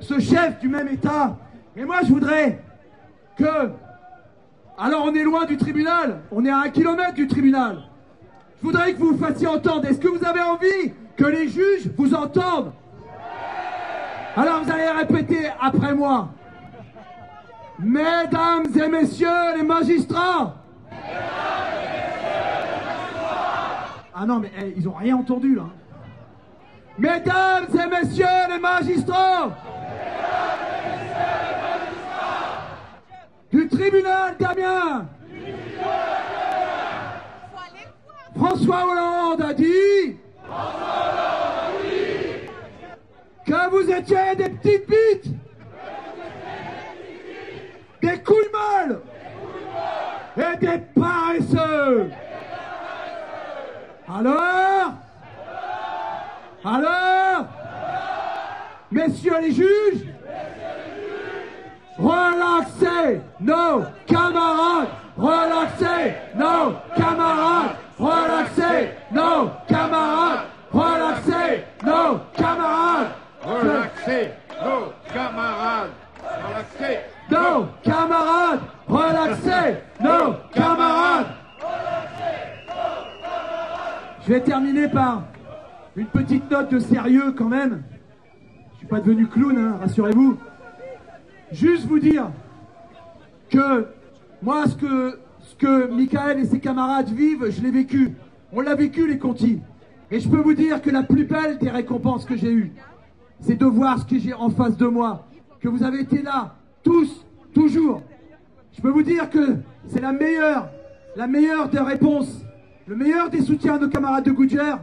[0.00, 1.36] ce chef du même État.
[1.76, 2.62] Et moi, je voudrais
[3.36, 3.70] que...
[4.78, 6.22] Alors, on est loin du tribunal.
[6.32, 7.82] On est à un kilomètre du tribunal.
[8.60, 9.84] Je voudrais que vous vous fassiez entendre.
[9.84, 12.72] Est-ce que vous avez envie que les juges vous entendent
[14.36, 16.28] Alors, vous allez répéter après moi.
[17.78, 20.56] Mesdames et messieurs les magistrats
[24.14, 25.66] Ah non, mais eh, ils ont rien entendu là.
[26.98, 29.50] Mesdames et messieurs les magistrats
[33.50, 35.06] du tribunal d'Amiens
[38.36, 40.16] François Hollande a dit
[43.46, 45.34] que vous étiez des petites bites.
[48.02, 49.00] Des couilles molles.
[50.36, 52.10] Et des paresseux.
[54.08, 54.92] Alors?
[56.64, 57.46] Alors?
[58.90, 60.06] Messieurs les juges?
[61.98, 64.88] Relaxez nos camarades.
[65.16, 70.46] Relaxez nos camarades Relaxez nos camarades.
[70.72, 73.08] Relaxez nos camarades.
[73.42, 74.30] Relaxez
[74.62, 75.90] nos camarades.
[76.22, 76.98] Relaxez.
[77.30, 78.60] Nos camarades.
[78.88, 81.26] Relaxez nos camarades.
[84.22, 85.24] Je vais terminer par
[85.94, 87.82] une petite note de sérieux quand même.
[88.72, 90.38] Je suis pas devenu clown, hein, rassurez-vous.
[91.52, 92.30] Juste vous dire
[93.50, 93.88] que
[94.40, 95.18] moi, ce que,
[95.60, 98.14] que Michael et ses camarades vivent, je l'ai vécu.
[98.52, 99.60] On l'a vécu, les Conti.
[100.10, 102.72] Et je peux vous dire que la plus belle des récompenses que j'ai eues,
[103.40, 105.26] c'est de voir ce que j'ai en face de moi.
[105.60, 108.02] Que vous avez été là, tous, toujours.
[108.72, 109.56] Je peux vous dire que
[109.88, 110.70] c'est la meilleure,
[111.14, 112.40] la meilleure des réponses,
[112.86, 114.80] le meilleur des soutiens à nos camarades de Goodyear.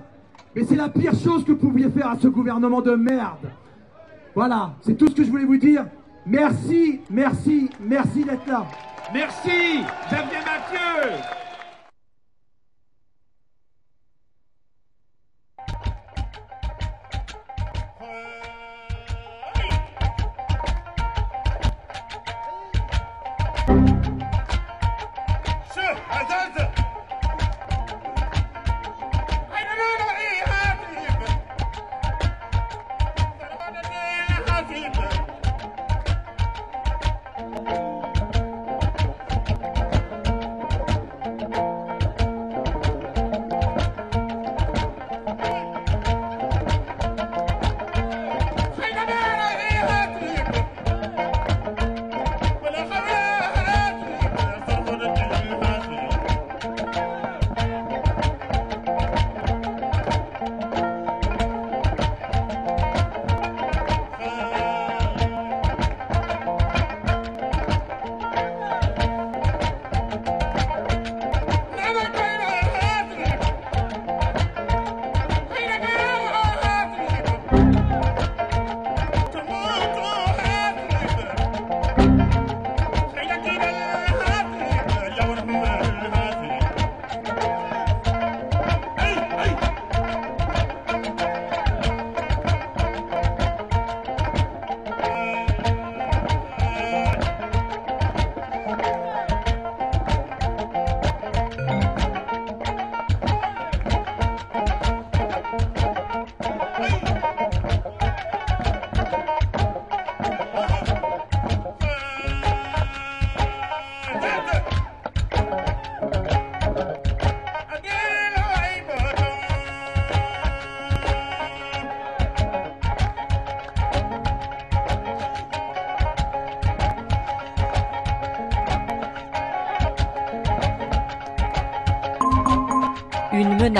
[0.55, 3.49] Mais c'est la pire chose que vous pouviez faire à ce gouvernement de merde.
[4.35, 5.87] Voilà, c'est tout ce que je voulais vous dire.
[6.27, 8.65] Merci, merci, merci d'être là.
[9.11, 11.23] Merci, Xavier Mathieu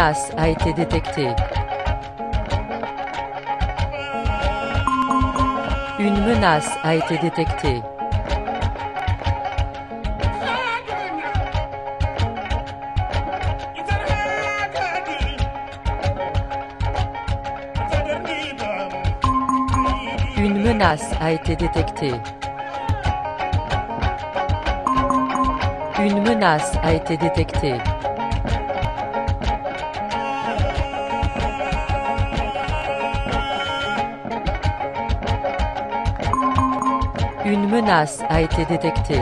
[0.07, 1.35] menace a été détectée.
[5.99, 7.81] Une menace a été détectée.
[20.37, 22.13] Une menace a été détectée.
[25.99, 27.77] Une menace a été détectée.
[37.87, 39.21] Menace a été détectée.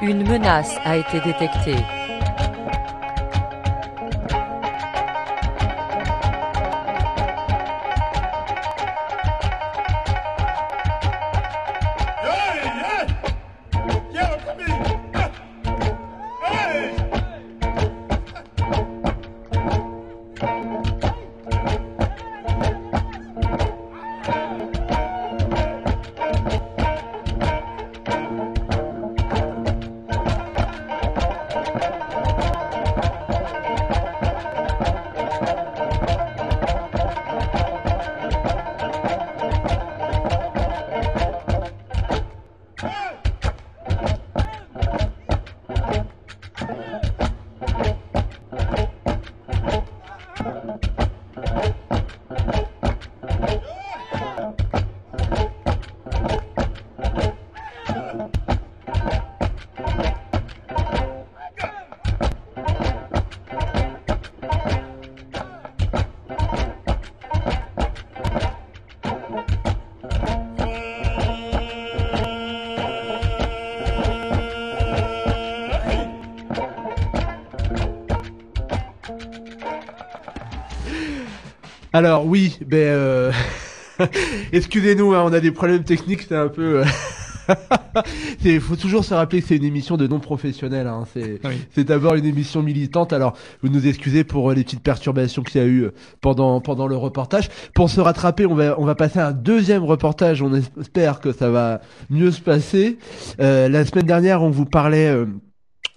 [0.00, 1.95] Une menace a été détectée.
[81.96, 83.32] Alors oui, ben euh,
[84.52, 86.82] excusez-nous, hein, on a des problèmes techniques, c'est un peu.
[88.44, 90.88] Il faut toujours se rappeler que c'est une émission de non professionnels.
[90.88, 91.04] Hein.
[91.14, 91.40] C'est
[91.70, 93.14] c'est d'abord une émission militante.
[93.14, 93.32] Alors
[93.62, 96.86] vous nous excusez pour euh, les petites perturbations qu'il y a eu euh, pendant pendant
[96.86, 97.48] le reportage.
[97.74, 100.42] Pour se rattraper, on va on va passer à un deuxième reportage.
[100.42, 101.80] On espère que ça va
[102.10, 102.98] mieux se passer.
[103.40, 105.08] Euh, la semaine dernière, on vous parlait.
[105.08, 105.24] euh,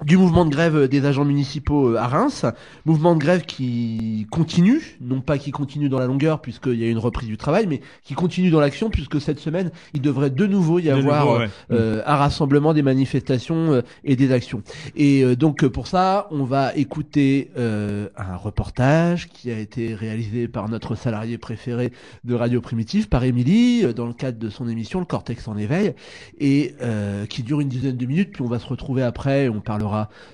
[0.06, 2.46] du mouvement de grève des agents municipaux euh, à Reims,
[2.86, 6.88] mouvement de grève qui continue, non pas qui continue dans la longueur puisqu'il y a
[6.90, 10.46] une reprise du travail, mais qui continue dans l'action puisque cette semaine il devrait de
[10.46, 11.50] nouveau y De avoir nouveau, euh, ouais.
[11.72, 14.62] euh, un rassemblement des manifestations euh, et des actions.
[14.96, 20.48] Et euh, donc pour ça, on va écouter euh, un reportage qui a été réalisé
[20.48, 21.92] par notre salarié préféré
[22.24, 25.94] de Radio Primitive, par Émilie, dans le cadre de son émission Le Cortex en éveil,
[26.40, 28.32] et euh, qui dure une dizaine de minutes.
[28.32, 29.89] Puis on va se retrouver après, et on parlera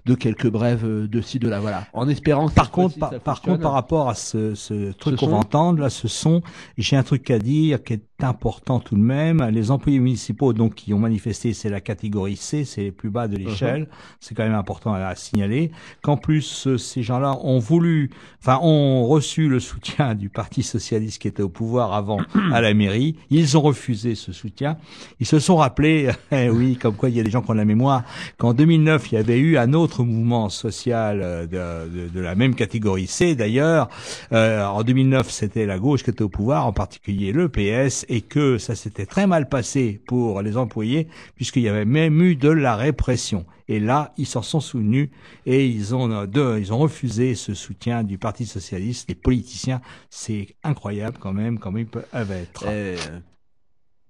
[0.05, 1.59] de quelques brèves euh, de ci de là.
[1.59, 2.47] Voilà, en espérant.
[2.47, 5.81] que Par contre, par, par contre, par rapport à ce, ce truc qu'on va entendre,
[5.81, 6.41] là, ce son,
[6.77, 9.43] j'ai un truc à dire qui est important tout de même.
[9.51, 13.27] Les employés municipaux, donc, qui ont manifesté, c'est la catégorie C, c'est les plus bas
[13.27, 13.83] de l'échelle.
[13.83, 14.15] Uh-huh.
[14.19, 15.71] C'est quand même important à, à signaler.
[16.01, 18.09] Qu'en plus, euh, ces gens-là ont voulu,
[18.39, 22.19] enfin, ont reçu le soutien du Parti socialiste qui était au pouvoir avant
[22.53, 23.15] à la mairie.
[23.29, 24.77] Ils ont refusé ce soutien.
[25.19, 27.55] Ils se sont rappelés, eh oui, comme quoi il y a des gens qui ont
[27.55, 28.03] la mémoire,
[28.37, 32.35] qu'en 2009, il y avait eu un autre mouvement social euh, de, de, de la
[32.35, 33.89] même catégorie C d'ailleurs.
[34.31, 38.21] Euh, en 2009, c'était la gauche qui était au pouvoir, en particulier le PS, et
[38.21, 42.49] que ça s'était très mal passé pour les employés, puisqu'il y avait même eu de
[42.49, 43.45] la répression.
[43.67, 45.09] Et là, ils s'en sont souvenus
[45.45, 49.09] et ils ont euh, refusé ce soutien du Parti socialiste.
[49.09, 52.65] Les politiciens, c'est incroyable quand même, comment ils peuvent être.
[52.67, 52.95] Euh,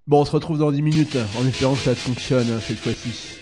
[0.08, 3.40] Bon, on se retrouve dans 10 minutes, en espérant que ça fonctionne euh, cette fois-ci.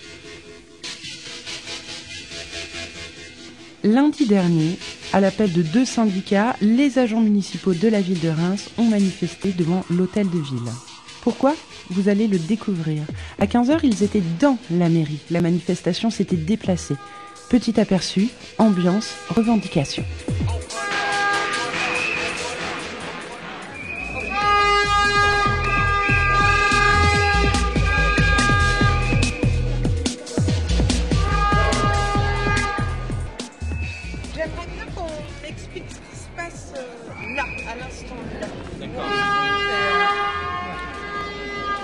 [3.84, 4.78] Lundi dernier,
[5.12, 9.52] à l'appel de deux syndicats, les agents municipaux de la ville de Reims ont manifesté
[9.52, 10.72] devant l'hôtel de ville.
[11.22, 11.54] Pourquoi?
[11.90, 13.04] Vous allez le découvrir.
[13.40, 15.20] À 15h, ils étaient dans la mairie.
[15.30, 16.96] La manifestation s'était déplacée.
[17.50, 20.06] Petit aperçu, ambiance, revendication.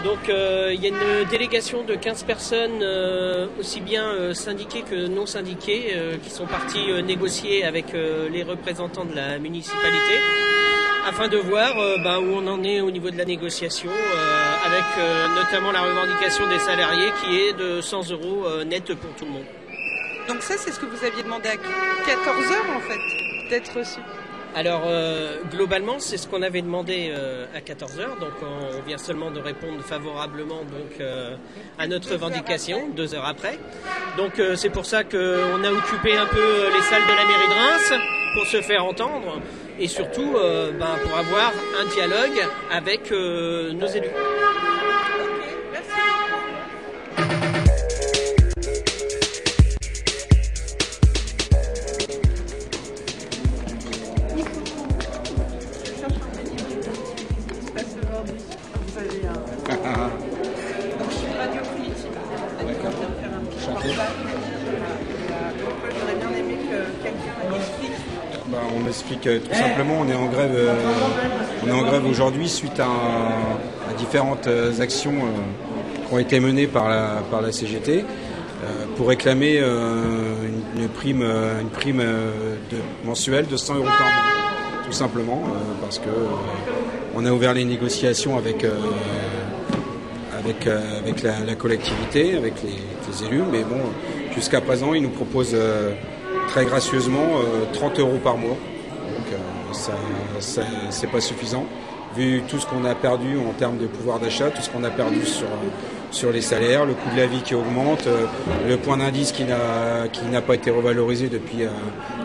[0.03, 4.83] Donc euh, il y a une délégation de 15 personnes, euh, aussi bien euh, syndiquées
[4.83, 5.93] que non syndiquées,
[6.23, 10.19] qui sont parties négocier avec les représentants de la municipalité
[11.07, 11.73] afin de voir
[12.03, 13.89] ben, où on en est au niveau de la négociation,
[14.65, 14.85] avec
[15.35, 19.45] notamment la revendication des salariés qui est de 100 euros net pour tout le monde.
[20.27, 21.55] Donc ça, c'est ce que vous aviez demandé à
[22.05, 23.99] 14 heures en fait, d'être reçu.
[24.59, 28.17] Alors euh, globalement, c'est ce qu'on avait demandé euh, à 14 heures.
[28.19, 31.37] Donc on, on vient seulement de répondre favorablement donc euh,
[31.77, 33.57] à notre revendication deux heures après.
[34.17, 37.53] Donc c'est pour ça qu'on a occupé un peu les salles de la mairie de
[37.53, 38.03] Reims
[38.33, 39.39] pour se faire entendre
[39.79, 44.11] et surtout ben, pour avoir un dialogue avec nos élus.
[72.19, 78.85] Aujourd'hui suite à, différentes euh, actions euh, qui ont été menées par la, CGT euh,
[78.97, 81.23] pour réclamer une, prime,
[83.05, 85.43] mensuelle de 100 euros par mois, tout simplement,
[85.81, 86.09] parce que
[87.15, 88.65] on a ouvert les négociations avec
[90.65, 93.79] la, collectivité, avec les, élus, mais bon,
[94.35, 95.55] jusqu'à présent, ils nous proposent
[96.49, 98.57] très gracieusement euh, 30 euros par mois.
[99.07, 99.39] Donc
[99.71, 99.93] ça,
[100.39, 101.65] ça c'est pas suffisant.
[102.15, 104.89] Vu tout ce qu'on a perdu en termes de pouvoir d'achat, tout ce qu'on a
[104.89, 105.47] perdu sur,
[106.11, 108.25] sur les salaires, le coût de la vie qui augmente, euh,
[108.67, 111.69] le point d'indice qui n'a qui n'a pas été revalorisé depuis euh,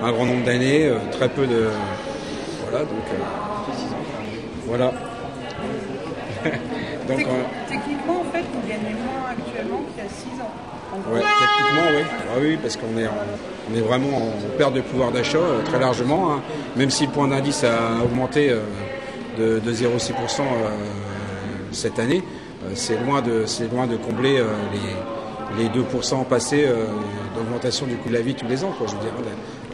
[0.03, 1.69] un grand nombre d'années, euh, très peu de
[2.71, 3.05] voilà donc
[4.67, 4.87] voilà.
[7.09, 10.53] donc Techni- euh, Techniquement, en fait, vous gagnez moins actuellement qu'il y a 6 ans.
[11.13, 12.05] Ouais, techniquement, oui.
[12.35, 15.79] Ah oui, parce qu'on est, en- on est vraiment en perte de pouvoir d'achat très
[15.79, 16.33] largement.
[16.33, 16.41] hein.
[16.77, 18.61] Même si le point d'indice a augmenté euh,
[19.39, 20.69] de, de 0,6% euh,
[21.73, 22.23] cette année,
[22.65, 24.47] euh, c'est loin de, loin de combler euh,
[25.59, 26.67] les, les 2% passés
[27.37, 28.73] d'augmentation du coût de la vie tous les ans.
[28.77, 29.13] Quoi, je veux dire,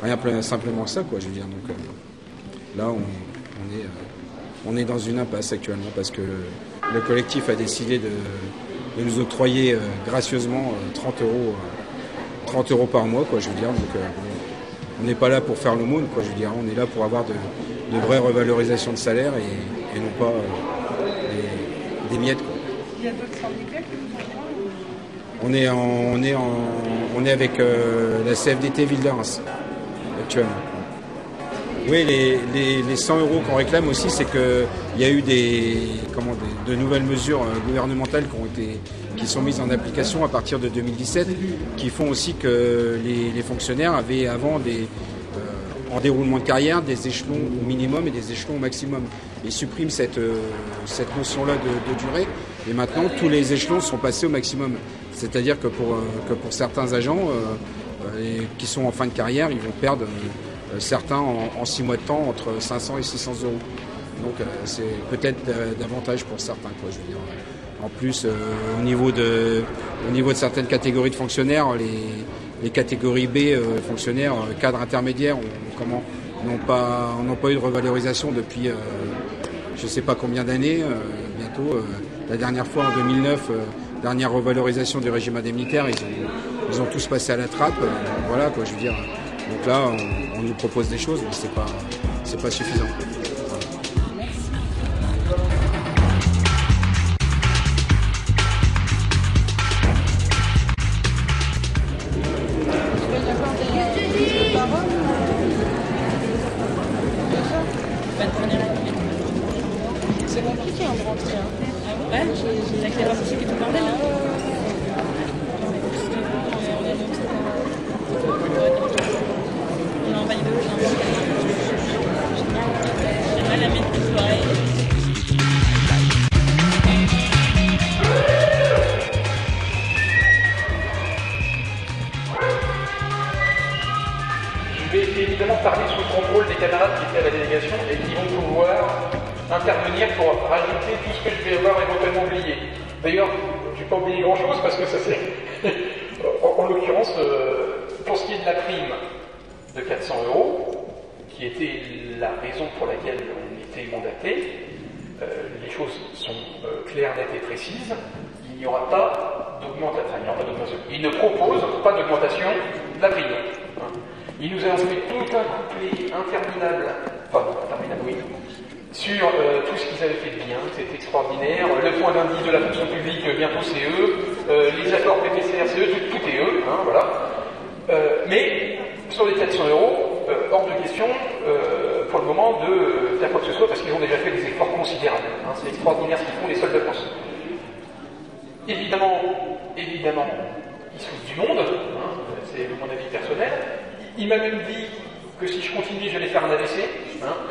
[0.02, 1.02] rien pl- simplement ça.
[1.02, 1.44] Quoi, je veux dire.
[1.44, 1.76] Donc,
[2.76, 3.86] là, on, est,
[4.66, 6.20] on est dans une impasse actuellement parce que
[6.92, 8.08] le collectif a décidé de,
[8.98, 13.54] de nous octroyer gracieusement euh, 30 euros, euh, 30 euros par mois, quoi, je veux
[13.54, 13.68] dire.
[13.68, 14.02] Donc,
[15.02, 16.06] on n'est pas là pour faire l'aumône.
[16.14, 17.32] On est là pour avoir de,
[17.92, 20.40] de vraies revalorisations de salaire et, et non pas euh,
[22.10, 22.38] des, des miettes.
[22.38, 22.54] Quoi.
[22.98, 25.78] Il y a d'autres syndicats qui vous ont On est, en-
[26.14, 26.58] on est, en-
[27.16, 29.40] on est avec euh, la CFDT Ville de Reims,
[30.22, 30.50] actuellement.
[31.88, 34.66] Oui, les, les, les 100 euros qu'on réclame aussi, c'est qu'il
[34.98, 35.78] y a eu des,
[36.14, 36.32] comment,
[36.66, 38.78] des- de nouvelles mesures euh, gouvernementales qui, ont été,
[39.16, 41.28] qui sont mises en application à partir de 2017,
[41.76, 44.86] qui font aussi que les, les fonctionnaires avaient avant des,
[45.92, 49.02] en déroulement de carrière des échelons au minimum et des échelons au maximum.
[49.44, 50.34] Ils suppriment cette, euh,
[50.86, 52.26] cette notion-là de, durée
[52.68, 54.74] et maintenant tous les échelons sont passés au maximum.
[55.12, 59.50] C'est-à-dire que pour, euh, que pour certains agents euh, qui sont en fin de carrière,
[59.50, 60.06] ils vont perdre
[60.78, 63.58] certains en, six mois de temps entre 500 et 600 euros.
[64.22, 64.34] Donc
[64.64, 65.38] c'est peut-être
[65.78, 66.70] davantage pour certains.
[66.80, 67.16] Quoi, je veux dire.
[67.82, 69.62] En plus, au, niveau de,
[70.08, 71.86] au niveau de certaines catégories de fonctionnaires, les,
[72.62, 75.36] les catégories B euh, fonctionnaires, euh, cadres intermédiaires,
[75.78, 76.02] comment,
[76.46, 78.74] n'ont pas, n'ont pas eu de revalorisation depuis euh,
[79.76, 80.84] je ne sais pas combien d'années,
[81.38, 81.80] bientôt.
[82.28, 83.54] la dernière fois en 2009, euh,
[84.02, 86.30] dernière revalorisation du régime indemnitaire, ils ont,
[86.70, 87.72] ils ont tous passé à la trappe.
[88.28, 88.92] voilà quoi, je veux dire.
[88.92, 91.66] Donc là, on, on nous propose des choses, mais c'est pas,
[92.24, 92.84] c'est pas suffisant.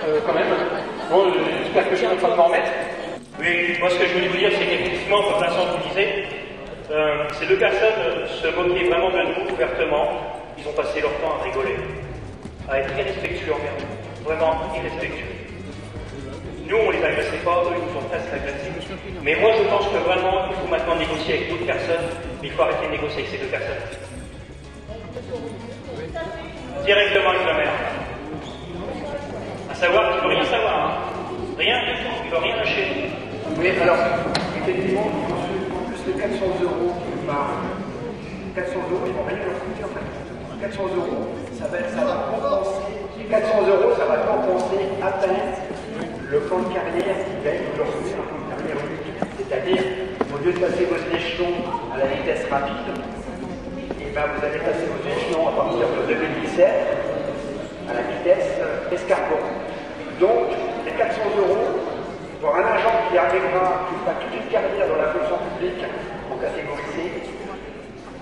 [0.10, 0.47] Euh, quand même.
[1.10, 1.32] Bon,
[1.64, 2.72] j'espère que je suis en de m'en remettre.
[3.39, 6.26] Oui, moi ce que je voulais vous dire, c'est qu'effectivement, comme Vincent vous disait,
[6.91, 10.07] euh, ces deux personnes euh, se moquaient vraiment de nous ouvertement.
[10.57, 11.78] Ils ont passé leur temps à rigoler,
[12.70, 14.24] à être irrespectueux envers nous.
[14.26, 15.39] Vraiment irrespectueux.
[16.68, 18.70] Nous, on les agressait pas, eux, ils nous ont presque agressés.
[19.24, 22.10] Mais moi, je pense que vraiment, il faut maintenant négocier avec d'autres personnes,
[22.41, 23.84] mais il faut arrêter de négocier avec ces deux personnes.
[26.86, 27.99] Directement avec la mère.
[29.80, 30.92] Savoir qu'il ne veut rien savoir, hein.
[31.58, 33.16] Rien du tout, il ne veut rien lâcher.
[33.56, 33.96] Oui, alors,
[34.60, 36.36] effectivement, en plus les 400
[36.68, 37.64] euros qui parlent,
[38.56, 40.04] 400 euros, ils vont rien leur coûter en fait.
[40.68, 41.80] 400 euros, ça va,
[42.28, 42.92] compenser,
[43.24, 45.48] 400 euros, ça va compenser à peine
[46.28, 48.84] le plan de carrière qui va être aujourd'hui un plan de carrière.
[49.40, 49.84] C'est-à-dire,
[50.28, 51.56] au lieu de passer vos échelons
[51.96, 53.00] à la vitesse rapide,
[53.96, 56.68] et ben vous allez passer vos échelons à partir de 2017
[57.90, 59.59] à la vitesse euh, escargot.
[60.20, 60.52] Donc,
[60.84, 61.80] les 400 euros,
[62.42, 65.80] pour un agent qui arrivera, qui fera toute une carrière dans la fonction publique
[66.28, 67.08] en catégorie C,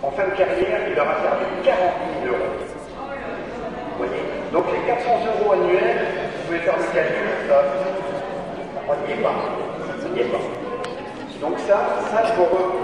[0.06, 1.82] en fin de carrière, il aura perdu 40
[2.22, 2.54] 000 euros.
[2.54, 4.22] Vous voyez?
[4.54, 6.06] Donc les 400 euros annuels,
[6.38, 9.34] vous pouvez faire le calcul, ça, on n'y est pas.
[9.34, 10.44] On n'y est pas.
[11.42, 12.78] Donc ça, ça pour, eux,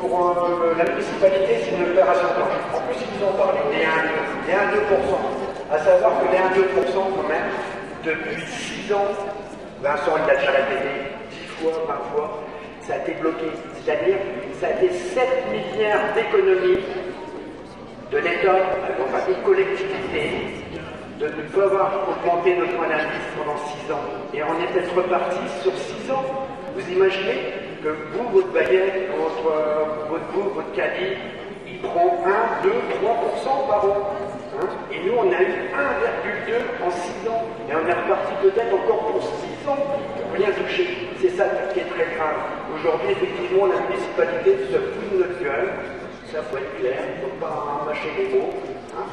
[0.00, 2.56] pour euh, la municipalité, c'est une opération blanche.
[2.72, 4.08] En plus, ils nous ont parlé des 1
[4.48, 4.88] des 1 2
[5.68, 7.52] À savoir que les 1 2 quand même,
[8.04, 8.42] depuis
[8.86, 9.08] 6 ans,
[9.82, 10.88] Vincent, il a déjà répété
[11.30, 12.42] 10 fois, 20 fois,
[12.80, 13.46] ça a été bloqué.
[13.76, 14.16] C'est-à-dire,
[14.60, 16.82] ça a été 7 milliards d'économies
[18.10, 18.56] de l'État,
[19.00, 20.30] enfin des collectivités,
[21.18, 24.00] de ne pas avoir augmenté notre point d'indice pendant 6 ans.
[24.34, 26.24] Et on est peut-être reparti sur 6 ans.
[26.74, 31.16] Vous imaginez que vous, votre baguette, votre, votre bouffe, votre caddie,
[31.72, 34.10] il prend 1, 2, 3% par an.
[34.60, 37.42] Hein et nous, on a eu 1,2 en 6 ans.
[37.70, 39.76] Et on est reparti peut-être encore pour 6 ans
[40.16, 41.08] pour rien toucher.
[41.20, 42.36] C'est ça qui est très grave.
[42.76, 45.70] Aujourd'hui, effectivement, la municipalité se fout de notre gueule.
[46.30, 48.50] Ça, faut être clair, il ne faut pas mâcher les mots.
[48.96, 49.04] hein.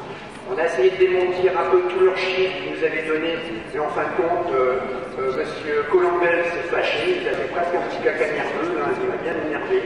[0.52, 3.36] On a essayé de démentir un peu tous leurs chiffres qu'ils nous avaient donnés,
[3.72, 4.80] mais en fin de compte, euh,
[5.20, 9.16] euh, Monsieur Colombel s'est fâché, il avait presque un petit caca nerveux, hein, il m'a
[9.22, 9.82] bien énervé.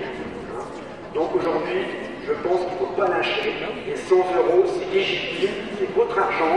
[0.57, 0.63] hein.
[1.13, 1.85] Donc aujourd'hui,
[2.27, 3.53] je pense qu'il ne faut pas lâcher.
[3.87, 6.57] Les 100 euros, c'est légitime, c'est votre argent,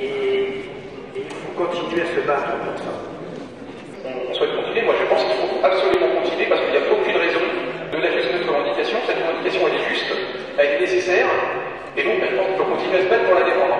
[0.00, 0.66] et,
[1.14, 2.92] il faut continuer à se battre pour ça.
[4.04, 4.82] on souhaite continuer.
[4.82, 7.44] Moi, je pense qu'il faut absolument continuer parce qu'il n'y a aucune raison
[7.92, 8.96] de lâcher cette revendication.
[9.06, 10.10] Cette revendication, elle est juste,
[10.58, 11.28] elle est nécessaire.
[11.96, 13.76] Et donc, pense qu'il faut continuer à se battre pour la défendre.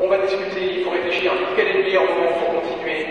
[0.00, 3.06] On va discuter, il faut réfléchir quel est le meilleur moment pour continuer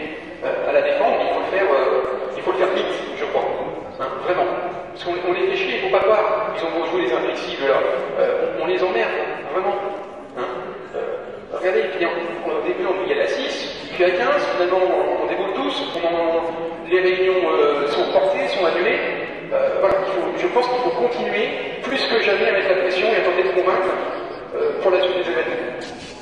[0.46, 1.18] euh, à la défendre?
[1.26, 3.53] Il faut le faire, euh, il faut le faire vite, je crois.
[3.98, 4.46] Vraiment.
[4.92, 6.54] Parce qu'on on les fait chier, il ne faut pas croire.
[6.58, 7.78] Ils ont beau jouer les inflexibles là.
[8.20, 9.10] Euh, on, les emmerde,
[9.54, 9.76] vraiment.
[10.38, 10.46] Hein.
[10.96, 14.20] Euh, regardez, puis au début on dit à la 6, puis à 15,
[14.56, 15.84] finalement on, on déboule tous,
[16.90, 19.00] les réunions euh, sont portées, sont annulées.
[19.80, 19.96] Voilà,
[20.38, 21.48] je pense qu'il faut continuer
[21.84, 23.94] plus que jamais à mettre la pression et à tenter de convaincre
[24.82, 26.13] pour la suite des événements.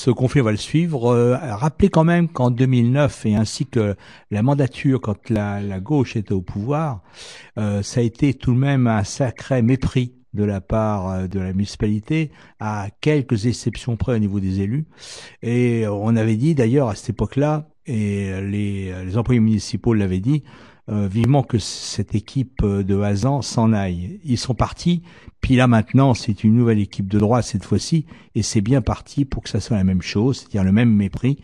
[0.00, 1.12] Ce conflit, on va le suivre.
[1.12, 3.94] Euh, rappelez quand même qu'en 2009 et ainsi que
[4.30, 7.02] la mandature quand la, gauche était au pouvoir,
[7.58, 11.38] euh, ça a été tout de même un sacré mépris de la part euh, de
[11.38, 12.30] la municipalité,
[12.60, 14.86] à quelques exceptions près au niveau des élus.
[15.42, 20.44] Et on avait dit d'ailleurs à cette époque-là, et les employés municipaux l'avaient dit,
[20.90, 24.20] euh, vivement que cette équipe euh, de Hazan s'en aille.
[24.24, 25.02] Ils sont partis,
[25.40, 29.24] puis là maintenant c'est une nouvelle équipe de droit cette fois-ci, et c'est bien parti
[29.24, 31.38] pour que ça soit la même chose, c'est-à-dire le même mépris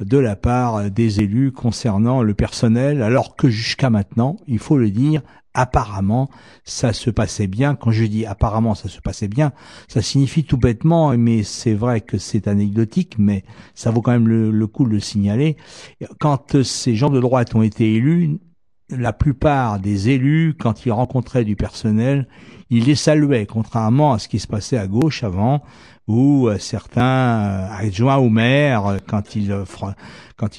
[0.00, 4.90] de la part des élus concernant le personnel, alors que jusqu'à maintenant, il faut le
[4.90, 5.22] dire,
[5.54, 6.28] apparemment,
[6.64, 7.76] ça se passait bien.
[7.76, 9.52] Quand je dis apparemment ça se passait bien,
[9.88, 14.28] ça signifie tout bêtement, mais c'est vrai que c'est anecdotique, mais ça vaut quand même
[14.28, 15.56] le, le coup de le signaler.
[16.18, 18.38] Quand ces gens de droite ont été élus,
[18.98, 22.26] la plupart des élus, quand ils rencontraient du personnel,
[22.70, 25.62] ils les saluaient, contrairement à ce qui se passait à gauche avant,
[26.06, 29.36] où euh, certains euh, adjoints ou maires, euh, quand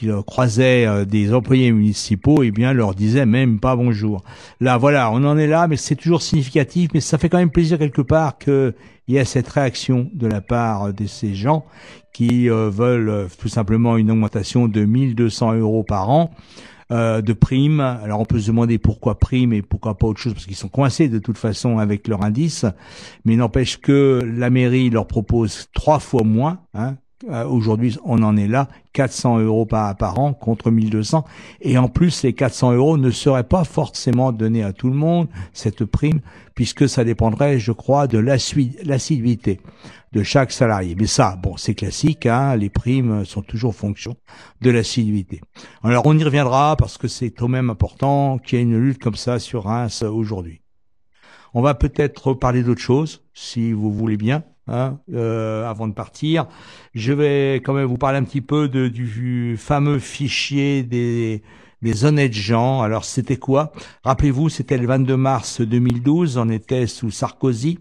[0.01, 4.23] ils croisaient des employés municipaux, eh bien leur disaient même pas bonjour.
[4.59, 7.51] Là, voilà, on en est là, mais c'est toujours significatif, mais ça fait quand même
[7.51, 8.73] plaisir quelque part qu'il
[9.07, 11.65] y ait cette réaction de la part de ces gens
[12.13, 16.31] qui veulent tout simplement une augmentation de 1200 euros par an.
[16.91, 17.79] Euh, de primes.
[17.79, 20.67] Alors on peut se demander pourquoi primes et pourquoi pas autre chose, parce qu'ils sont
[20.67, 22.63] coincés de toute façon avec leur indice.
[23.23, 26.59] Mais n'empêche que la mairie leur propose trois fois moins.
[26.75, 26.97] Hein.
[27.29, 31.23] Euh, aujourd'hui, on en est là, 400 euros par, an contre 1200.
[31.61, 35.29] Et en plus, les 400 euros ne seraient pas forcément donnés à tout le monde,
[35.53, 36.19] cette prime,
[36.55, 39.61] puisque ça dépendrait, je crois, de l'assiduité
[40.11, 40.95] de chaque salarié.
[40.97, 44.15] Mais ça, bon, c'est classique, hein, les primes sont toujours fonction
[44.61, 45.41] de l'assiduité.
[45.83, 49.01] Alors on y reviendra parce que c'est quand même important qu'il y ait une lutte
[49.01, 50.61] comme ça sur Reims aujourd'hui.
[51.53, 56.47] On va peut-être parler d'autre chose, si vous voulez bien, hein, euh, avant de partir.
[56.93, 61.43] Je vais quand même vous parler un petit peu de, du fameux fichier des,
[61.81, 62.81] des honnêtes gens.
[62.81, 63.71] Alors c'était quoi?
[64.03, 67.79] Rappelez-vous, c'était le 22 mars 2012, on était sous Sarkozy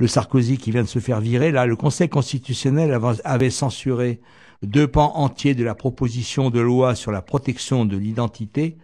[0.00, 4.20] le Sarkozy qui vient de se faire virer, là, le Conseil constitutionnel avait censuré
[4.62, 8.78] deux pans entiers de la proposition de loi sur la protection de l'identité,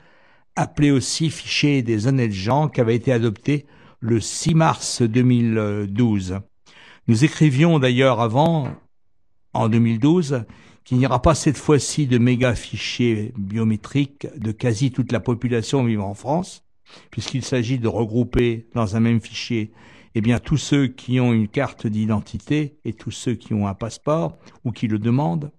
[0.56, 3.64] appelé aussi fichier des honnêtes gens, qui avait été adopté
[4.00, 6.40] le 6 mars 2012.
[7.08, 8.68] Nous écrivions d'ailleurs avant,
[9.52, 10.44] en 2012,
[10.84, 15.84] qu'il n'y aura pas cette fois-ci de méga fichiers biométriques de quasi toute la population
[15.84, 16.64] vivant en France,
[17.10, 19.72] puisqu'il s'agit de regrouper dans un même fichier
[20.18, 23.74] eh bien tous ceux qui ont une carte d'identité et tous ceux qui ont un
[23.74, 25.52] passeport ou qui le demandent,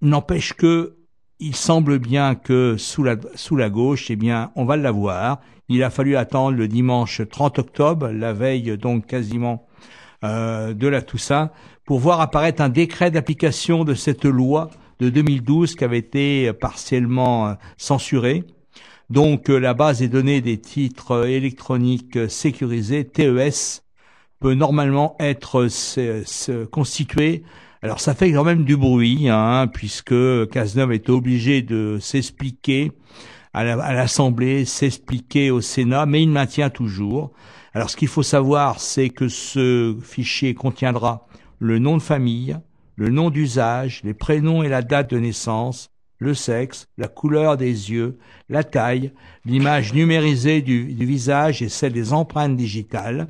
[0.00, 0.96] n'empêche que
[1.38, 5.40] il semble bien que sous la, gauche, eh bien, on va l'avoir.
[5.68, 9.66] Il a fallu attendre le dimanche 30 octobre, la veille donc quasiment
[10.24, 11.50] euh, de la Toussaint,
[11.84, 14.70] pour voir apparaître un décret d'application de cette loi
[15.00, 18.44] de 2012 qui avait été partiellement euh, censurée
[19.12, 23.82] donc euh, la base des données des titres électroniques sécurisés, TES,
[24.40, 25.68] peut normalement être
[26.70, 27.42] constituée.
[27.82, 32.92] Alors ça fait quand même du bruit, hein, puisque Cazeneuve est obligé de s'expliquer
[33.52, 37.32] à l'Assemblée, s'expliquer au Sénat, mais il maintient toujours.
[37.74, 41.26] Alors ce qu'il faut savoir, c'est que ce fichier contiendra
[41.58, 42.56] le nom de famille,
[42.96, 47.90] le nom d'usage, les prénoms et la date de naissance, le sexe, la couleur des
[47.90, 48.18] yeux,
[48.48, 49.12] la taille,
[49.44, 53.28] l'image numérisée du, visage et celle des empreintes digitales,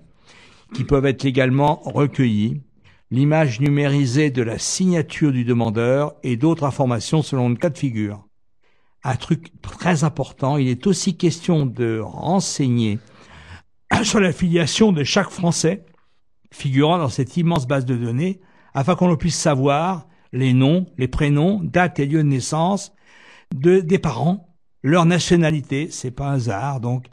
[0.75, 2.63] qui peuvent être légalement recueillies,
[3.11, 8.27] l'image numérisée de la signature du demandeur et d'autres informations selon le cas de figure.
[9.05, 12.99] Un truc très important, il est aussi question de renseigner
[14.05, 15.85] sur la filiation de chaque Français
[16.51, 18.41] figurant dans cette immense base de données
[18.75, 22.93] afin qu'on puisse savoir les noms, les prénoms, date et lieu de naissance
[23.55, 24.49] de, des parents,
[24.83, 27.07] leur nationalité, c'est pas un hasard, donc,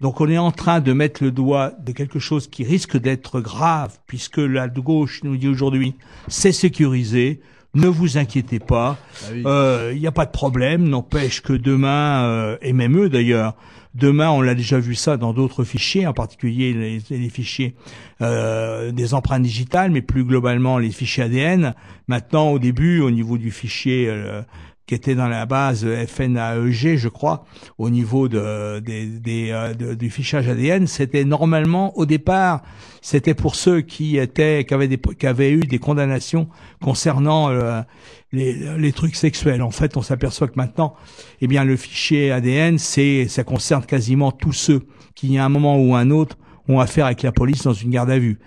[0.00, 3.40] donc on est en train de mettre le doigt de quelque chose qui risque d'être
[3.40, 5.94] grave, puisque la gauche nous dit aujourd'hui,
[6.28, 7.40] c'est sécurisé,
[7.74, 8.98] ne vous inquiétez pas,
[9.34, 13.08] il ah n'y euh, a pas de problème, n'empêche que demain, euh, et même eux
[13.08, 13.54] d'ailleurs,
[13.94, 17.74] Demain, on l'a déjà vu ça dans d'autres fichiers, en particulier les, fichiers
[18.22, 21.74] euh, des empreintes digitales, mais plus globalement les fichiers ADN.
[22.08, 24.40] Maintenant, au début, au niveau du fichier euh,
[24.86, 27.44] qui était dans la base FNAEG, je crois,
[27.78, 32.62] au niveau de, des, euh, du fichage ADN, c'était normalement au départ,
[33.00, 36.48] c'était pour ceux qui étaient, qui avaient, des, qui avaient eu des condamnations
[36.82, 37.80] concernant euh,
[38.32, 39.62] les, les, trucs sexuels.
[39.62, 40.94] En fait, on s'aperçoit que maintenant,
[41.40, 45.78] eh bien, le fichier ADN, c'est, ça concerne quasiment tous ceux qui, à un moment
[45.78, 46.36] ou un autre,
[46.68, 48.38] ont affaire avec la police dans une garde à vue.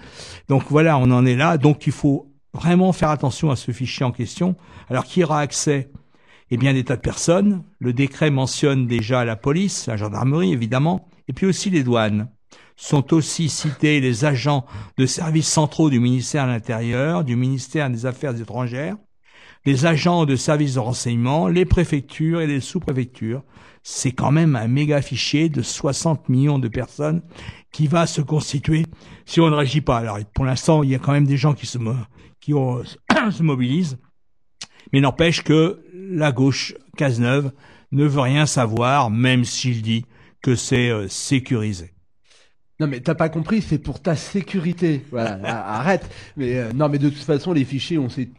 [0.48, 1.58] Donc voilà, on en est là.
[1.58, 4.56] Donc il faut vraiment faire attention à ce fichier en question.
[4.90, 5.90] Alors qui aura accès
[6.52, 7.64] eh bien, des tas de personnes.
[7.80, 12.30] Le décret mentionne déjà la police, la gendarmerie, évidemment, et puis aussi les douanes.
[12.78, 14.66] Sont aussi cités les agents
[14.98, 18.98] de services centraux du ministère de l'Intérieur, du ministère des Affaires étrangères,
[19.66, 23.44] des agents de services de renseignement, les préfectures et les sous-préfectures.
[23.82, 27.22] C'est quand même un méga fichier de 60 millions de personnes
[27.72, 28.86] qui va se constituer
[29.26, 29.98] si on ne réagit pas.
[29.98, 31.78] Alors pour l'instant, il y a quand même des gens qui se,
[33.32, 33.98] se mobilisent,
[34.92, 37.52] mais n'empêche que la gauche Cazeneuve
[37.92, 40.06] ne veut rien savoir, même s'il dit
[40.42, 41.92] que c'est euh, sécurisé.
[42.80, 45.02] Non mais t'as pas compris, c'est pour ta sécurité.
[45.12, 45.40] Voilà,
[45.78, 46.10] arrête.
[46.38, 48.30] Mais euh, non mais de toute façon, les fichiers, on sait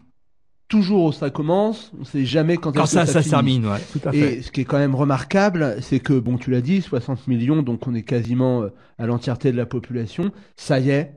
[0.68, 3.30] toujours où ça commence, on sait jamais quand, Quand ça- ça finit.
[3.30, 4.34] termine, ouais, tout à fait.
[4.38, 7.62] Et ce qui est quand même remarquable, c'est que bon, tu l'as dit, 60 millions,
[7.62, 10.32] donc on est quasiment euh, à l'entièreté de la population.
[10.56, 11.12] Ça y est,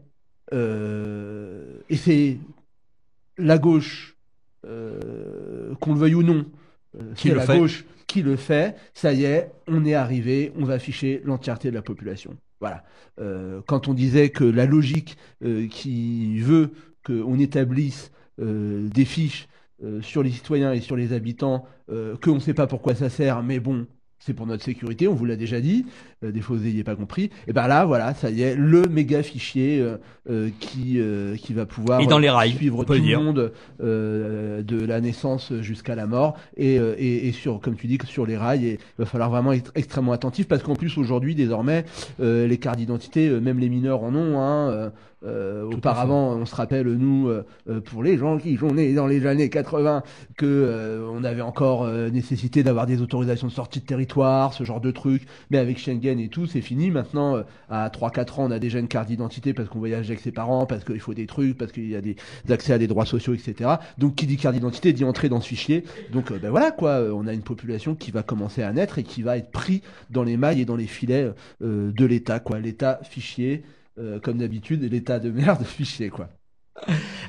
[0.54, 2.38] euh, et c'est
[3.38, 4.16] la gauche,
[4.66, 6.46] euh, qu'on le veuille ou non,
[6.96, 7.58] euh, Qui c'est le la fait.
[7.58, 8.76] gauche qui le fait.
[8.94, 12.36] Ça y est, on est arrivé, on va afficher l'entièreté de la population.
[12.60, 12.84] Voilà.
[13.20, 16.72] Euh, quand on disait que la logique euh, qui veut
[17.06, 19.50] qu'on établisse des fiches
[20.02, 23.60] sur les citoyens et sur les habitants, qu'on ne sait pas pourquoi ça sert, mais
[23.60, 23.86] bon,
[24.20, 25.86] c'est pour notre sécurité, on vous l'a déjà dit,
[26.24, 28.84] euh, des fois vous n'ayez pas compris, et ben là, voilà, ça y est, le
[28.84, 29.98] méga fichier euh,
[30.30, 33.22] euh, qui, euh, qui va pouvoir Et dans les rails, suivre tout le dire.
[33.22, 33.52] monde
[33.82, 37.98] euh, de la naissance jusqu'à la mort, et, euh, et, et sur, comme tu dis,
[37.98, 40.98] que sur les rails, et il va falloir vraiment être extrêmement attentif, parce qu'en plus,
[40.98, 41.86] aujourd'hui, désormais,
[42.20, 44.92] euh, les cartes d'identité, même les mineurs en ont, hein,
[45.26, 49.08] euh, auparavant, on se rappelle nous, euh, euh, pour les gens qui sont nés dans
[49.08, 50.04] les années 80,
[50.38, 54.64] que euh, on avait encore euh, nécessité d'avoir des autorisations de sortie de territoire, ce
[54.64, 55.24] genre de trucs.
[55.50, 56.92] Mais avec Schengen et tout, c'est fini.
[56.92, 60.20] Maintenant, euh, à 3-4 ans, on a déjà une carte d'identité parce qu'on voyage avec
[60.20, 62.16] ses parents, parce qu'il faut des trucs, parce qu'il y a des
[62.50, 63.72] accès à des droits sociaux, etc.
[63.98, 65.84] Donc, qui dit carte d'identité dit entrer dans ce fichier.
[66.12, 69.22] Donc, ben voilà quoi, on a une population qui va commencer à naître et qui
[69.22, 72.60] va être pris dans les mailles et dans les filets euh, de l'État, quoi.
[72.60, 73.64] L'État fichier.
[74.00, 76.30] Euh, comme d'habitude, l'état de merde fichier, quoi.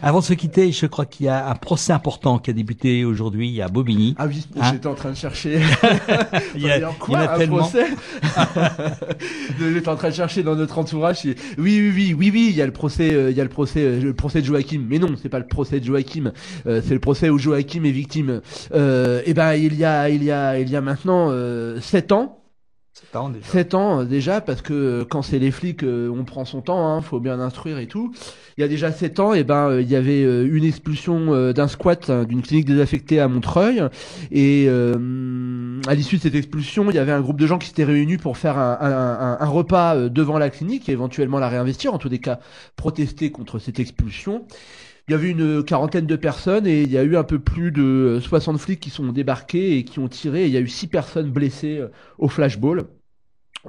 [0.01, 3.05] Avant de se quitter, je crois qu'il y a un procès important qui a débuté
[3.05, 4.14] aujourd'hui à Bobigny.
[4.16, 5.61] Ah oui, Hein j'étais en train de chercher.
[6.55, 7.57] Il y a- il y un tellement.
[7.59, 7.87] procès
[9.59, 11.23] J'étais en train de chercher dans notre entourage.
[11.25, 13.51] Oui, oui, oui, oui, oui, il y a le procès, euh, il y a le
[13.51, 14.85] procès, euh, le procès de Joachim.
[14.89, 16.33] Mais non, c'est pas le procès de Joachim.
[16.66, 18.41] euh, c'est le procès où Joachim est victime.
[18.73, 22.12] Euh, et ben, il y a, il y a, il y a maintenant euh, sept
[22.12, 22.39] ans.
[22.93, 23.47] Sept ans déjà.
[23.47, 26.61] 7 ans euh, déjà, parce que euh, quand c'est les flics, euh, on prend son
[26.61, 28.12] temps, hein, faut bien instruire et tout.
[28.59, 31.68] Il y a déjà 7 ans, et ben euh, il y avait une expulsion d'un
[31.68, 33.82] squat hein, d'une clinique désaffectée à Montreuil,
[34.32, 37.84] et à l'issue de cette expulsion, il y avait un groupe de gens qui s'étaient
[37.84, 42.09] réunis pour faire un, un- repas devant la clinique et éventuellement la réinvestir, en tous
[42.09, 42.41] les cas
[42.76, 44.45] protester contre cette expulsion.
[45.09, 47.73] Il y avait une quarantaine de personnes et il y a eu un peu plus
[47.73, 50.45] de 60 flics qui sont débarqués et qui ont tiré.
[50.45, 51.89] Et il y a eu six personnes blessées euh,
[52.19, 52.85] au flashball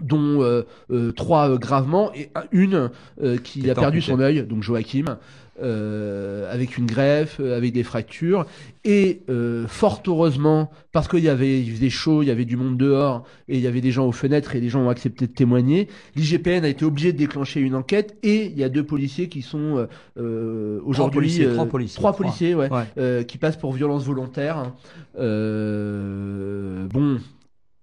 [0.01, 4.45] dont euh, euh, trois euh, gravement et un- une euh, qui a perdu son œil,
[4.47, 5.17] donc Joachim,
[5.61, 8.45] euh, avec une greffe, euh, avec des fractures.
[8.83, 12.57] Et euh, fort heureusement, parce qu'il y avait il faisait chaud, il y avait du
[12.57, 15.27] monde dehors, et il y avait des gens aux fenêtres, et les gens ont accepté
[15.27, 18.83] de témoigner, l'IGPN a été obligé de déclencher une enquête, et il y a deux
[18.83, 19.85] policiers qui sont euh,
[20.19, 21.19] euh, aujourd'hui...
[21.19, 22.25] policiers, euh, trois policiers, Trois trois.
[22.25, 22.83] policiers, ouais, Ouais.
[22.97, 24.71] euh, qui passent pour violence volontaire.
[25.19, 27.19] Euh, bon...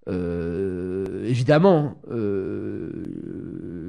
[0.09, 2.91] Euh, évidemment, euh,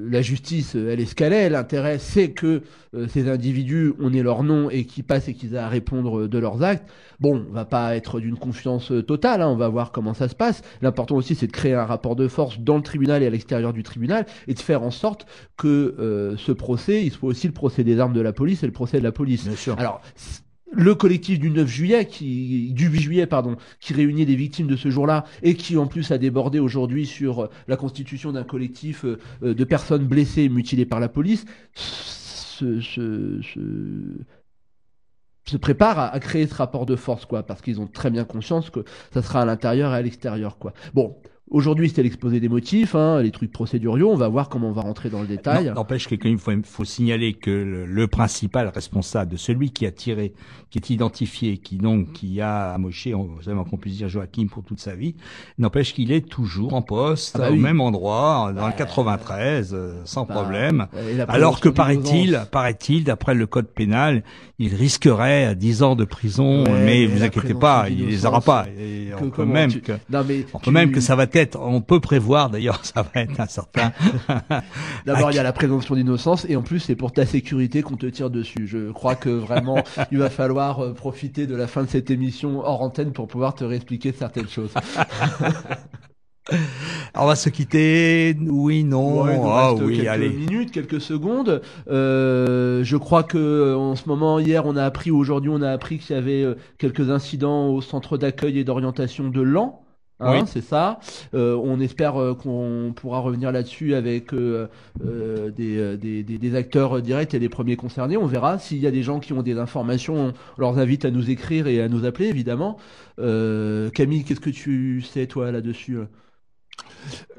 [0.10, 1.50] la justice, elle est ce qu'elle est.
[1.50, 2.62] L'intérêt, c'est que
[2.96, 6.28] euh, ces individus, on ait leur nom et qu'ils passent et qu'ils aient à répondre
[6.28, 6.90] de leurs actes.
[7.20, 9.42] Bon, on va pas être d'une confiance euh, totale.
[9.42, 10.62] hein, on va voir comment ça se passe.
[10.82, 13.74] L'important aussi, c'est de créer un rapport de force dans le tribunal et à l'extérieur
[13.74, 15.26] du tribunal et de faire en sorte
[15.58, 18.66] que euh, ce procès, il soit aussi le procès des armes de la police et
[18.66, 19.48] le procès de la police.
[19.78, 20.02] Alors,
[20.72, 24.76] le collectif du 9 juillet, qui, du 8 juillet, pardon, qui réunit les victimes de
[24.76, 29.06] ce jour-là et qui en plus a débordé aujourd'hui sur euh, la constitution d'un collectif
[29.06, 31.46] euh, euh, de personnes blessées et mutilées par la police,
[31.76, 32.80] se,
[35.62, 38.70] prépare à, à créer ce rapport de force, quoi, parce qu'ils ont très bien conscience
[38.70, 40.74] que ça sera à l'intérieur et à l'extérieur, quoi.
[40.94, 41.16] Bon.
[41.52, 44.12] Aujourd'hui, c'était l'exposé des motifs, hein, les trucs procéduriaux.
[44.12, 45.72] On va voir comment on va rentrer dans le détail.
[45.76, 49.88] N'empêche que quand il faut, faut signaler que le, le principal responsable de celui qui
[49.88, 50.34] a tiré,
[50.70, 53.30] qui est identifié, qui donc qui a amoché, on-
[53.68, 55.16] qu'on puisse dire Joachim pour toute sa vie,
[55.58, 60.02] n'empêche qu'il est toujours en poste Ah bah au même endroit dans le 93 euh,
[60.06, 60.86] sans Bah, problème.
[61.28, 64.24] Alors que paraît-il, paraît-il, d'après le code pénal,
[64.60, 68.68] il risquerait 10 ans de prison, Ouais, mais vous inquiétez pas, il les aura pas.
[68.80, 70.20] Et que on peut même tu- que, Non,
[70.54, 73.40] on peut tu- même que ça va être, on peut prévoir d'ailleurs, ça va être
[73.40, 73.92] un certain.
[75.06, 77.98] D'abord, il y a la présomption d'innocence et en plus, c'est pour ta sécurité qu'on
[77.98, 78.68] te tire dessus.
[78.68, 82.60] Je crois que vraiment, il va falloir euh, profiter de la fin de cette émission
[82.60, 84.74] hors antenne pour pouvoir te réexpliquer certaines choses.
[87.16, 88.36] On va se quitter.
[88.40, 89.24] Oui, non.
[89.24, 90.30] Ouais, Ah oui, quelques allez.
[90.30, 91.62] minutes, quelques secondes.
[91.90, 96.00] Euh, je crois que en ce moment, hier, on a appris, aujourd'hui, on a appris
[96.00, 99.82] qu'il y avait euh, quelques incidents au centre d'accueil et d'orientation de Lan.
[100.22, 100.48] Hein, Oui.
[100.48, 101.00] c'est ça.
[101.34, 104.68] Euh, on espère euh, qu'on pourra revenir là-dessus avec euh,
[105.06, 108.18] euh, des, des, des, des acteurs directs et les premiers concernés.
[108.18, 110.34] On verra s'il y a des gens qui ont des informations.
[110.58, 112.78] On leur invite à nous écrire et à nous appeler, évidemment.
[113.20, 116.00] Euh, Camille, qu'est-ce que tu sais toi là-dessus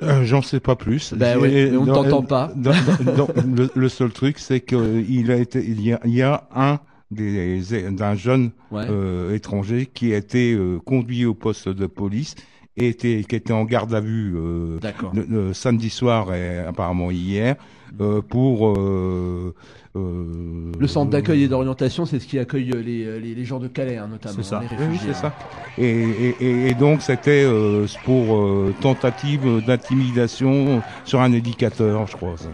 [0.02, 1.12] Euh, J'en sais pas plus.
[1.14, 2.52] Ben J'ai- oui, mais on t'entend pas.
[2.56, 2.72] dans-
[3.04, 6.22] dans- dans- le, le seul truc, c'est qu'il a été, il y a, il y
[6.22, 6.78] a un
[7.10, 7.60] des
[7.90, 8.84] d'un jeune Ouais.
[8.88, 12.36] euh, étranger qui a été euh, conduit au poste de police
[12.76, 15.12] était, qui était en garde à vue euh, D'accord.
[15.14, 17.56] le, le samedi soir et apparemment hier
[18.00, 19.54] euh, pour euh,
[19.96, 23.66] euh, Le centre d'accueil et d'orientation, c'est ce qui accueille les, les, les gens de
[23.66, 24.36] Calais, hein, notamment.
[24.36, 24.58] C'est ça.
[24.60, 25.14] hein, les Oui, c'est hein.
[25.14, 25.34] ça.
[25.76, 32.16] Et, et, et- et donc c'était euh, pour euh, tentative d'intimidation sur un éducateur, je
[32.16, 32.36] crois.
[32.36, 32.48] ça.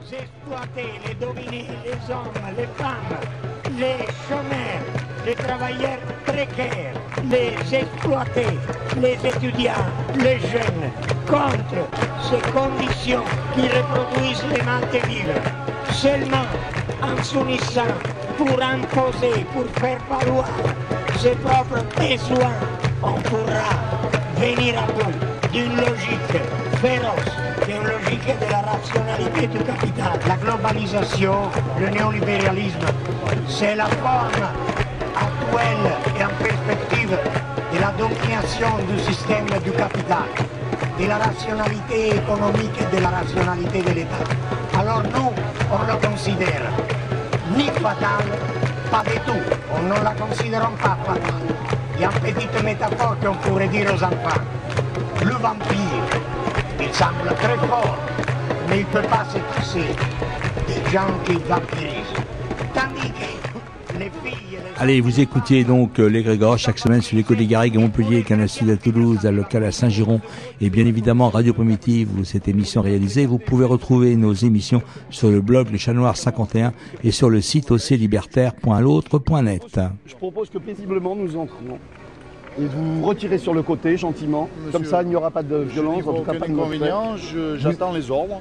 [0.00, 4.82] exploiter, les dominer, les hommes, les femmes, les chômeurs,
[5.26, 6.94] les travailleurs précaires,
[7.30, 8.58] les exploiter,
[9.00, 10.90] les étudiants, les jeunes,
[11.26, 11.86] contre
[12.28, 15.34] ces conditions qui reproduisent les vivre.
[15.90, 16.46] Seulement
[17.02, 17.94] en s'unissant
[18.36, 20.48] pour imposer, pour faire valoir
[21.18, 22.52] ses propres besoins,
[23.02, 23.72] on pourra
[24.36, 26.40] venir à bout d'une logique
[26.80, 27.32] féroce,
[27.66, 30.18] d'une logique de la rationalité du capital.
[30.26, 31.36] La globalisation,
[31.78, 32.86] le néolibéralisme,
[33.48, 34.48] c'est la forme
[35.16, 40.28] actuelle et en perspective de la domination du système du capital,
[40.98, 44.24] de la rationalité économique et de la rationalité de l'État.
[44.78, 45.32] Alors nous,
[45.70, 46.62] on le considère
[47.56, 48.24] ni fatal,
[48.90, 49.42] pas du tout.
[49.74, 51.48] On ne la considère pas fatale.
[51.96, 54.42] Il y a une petite métaphore qu'on pourrait dire aux enfants.
[55.22, 56.04] Le vampire,
[56.80, 57.96] il semble très fort,
[58.68, 59.94] mais il ne peut pas se passer
[60.66, 62.16] des gens qui vampirisent.
[62.74, 63.41] Tandis que
[64.78, 68.22] Allez, vous écoutez donc euh, les Grégor chaque semaine sur l'écho des Garrigues à Montpellier,
[68.22, 70.20] Canal Sud à Toulouse, à local à Saint-Giron
[70.60, 73.26] et bien évidemment Radio Primitive où cette émission est réalisée.
[73.26, 76.72] Vous pouvez retrouver nos émissions sur le blog Le Chat Noir 51
[77.04, 79.80] et sur le site oclibertaire.l'autre.net.
[80.06, 81.78] Je propose que paisiblement nous entrions.
[82.58, 84.48] Et vous retirez sur le côté gentiment.
[84.72, 88.10] Comme ça, il n'y aura pas de violence, en tout cas pas de j'attends les
[88.10, 88.40] ordres.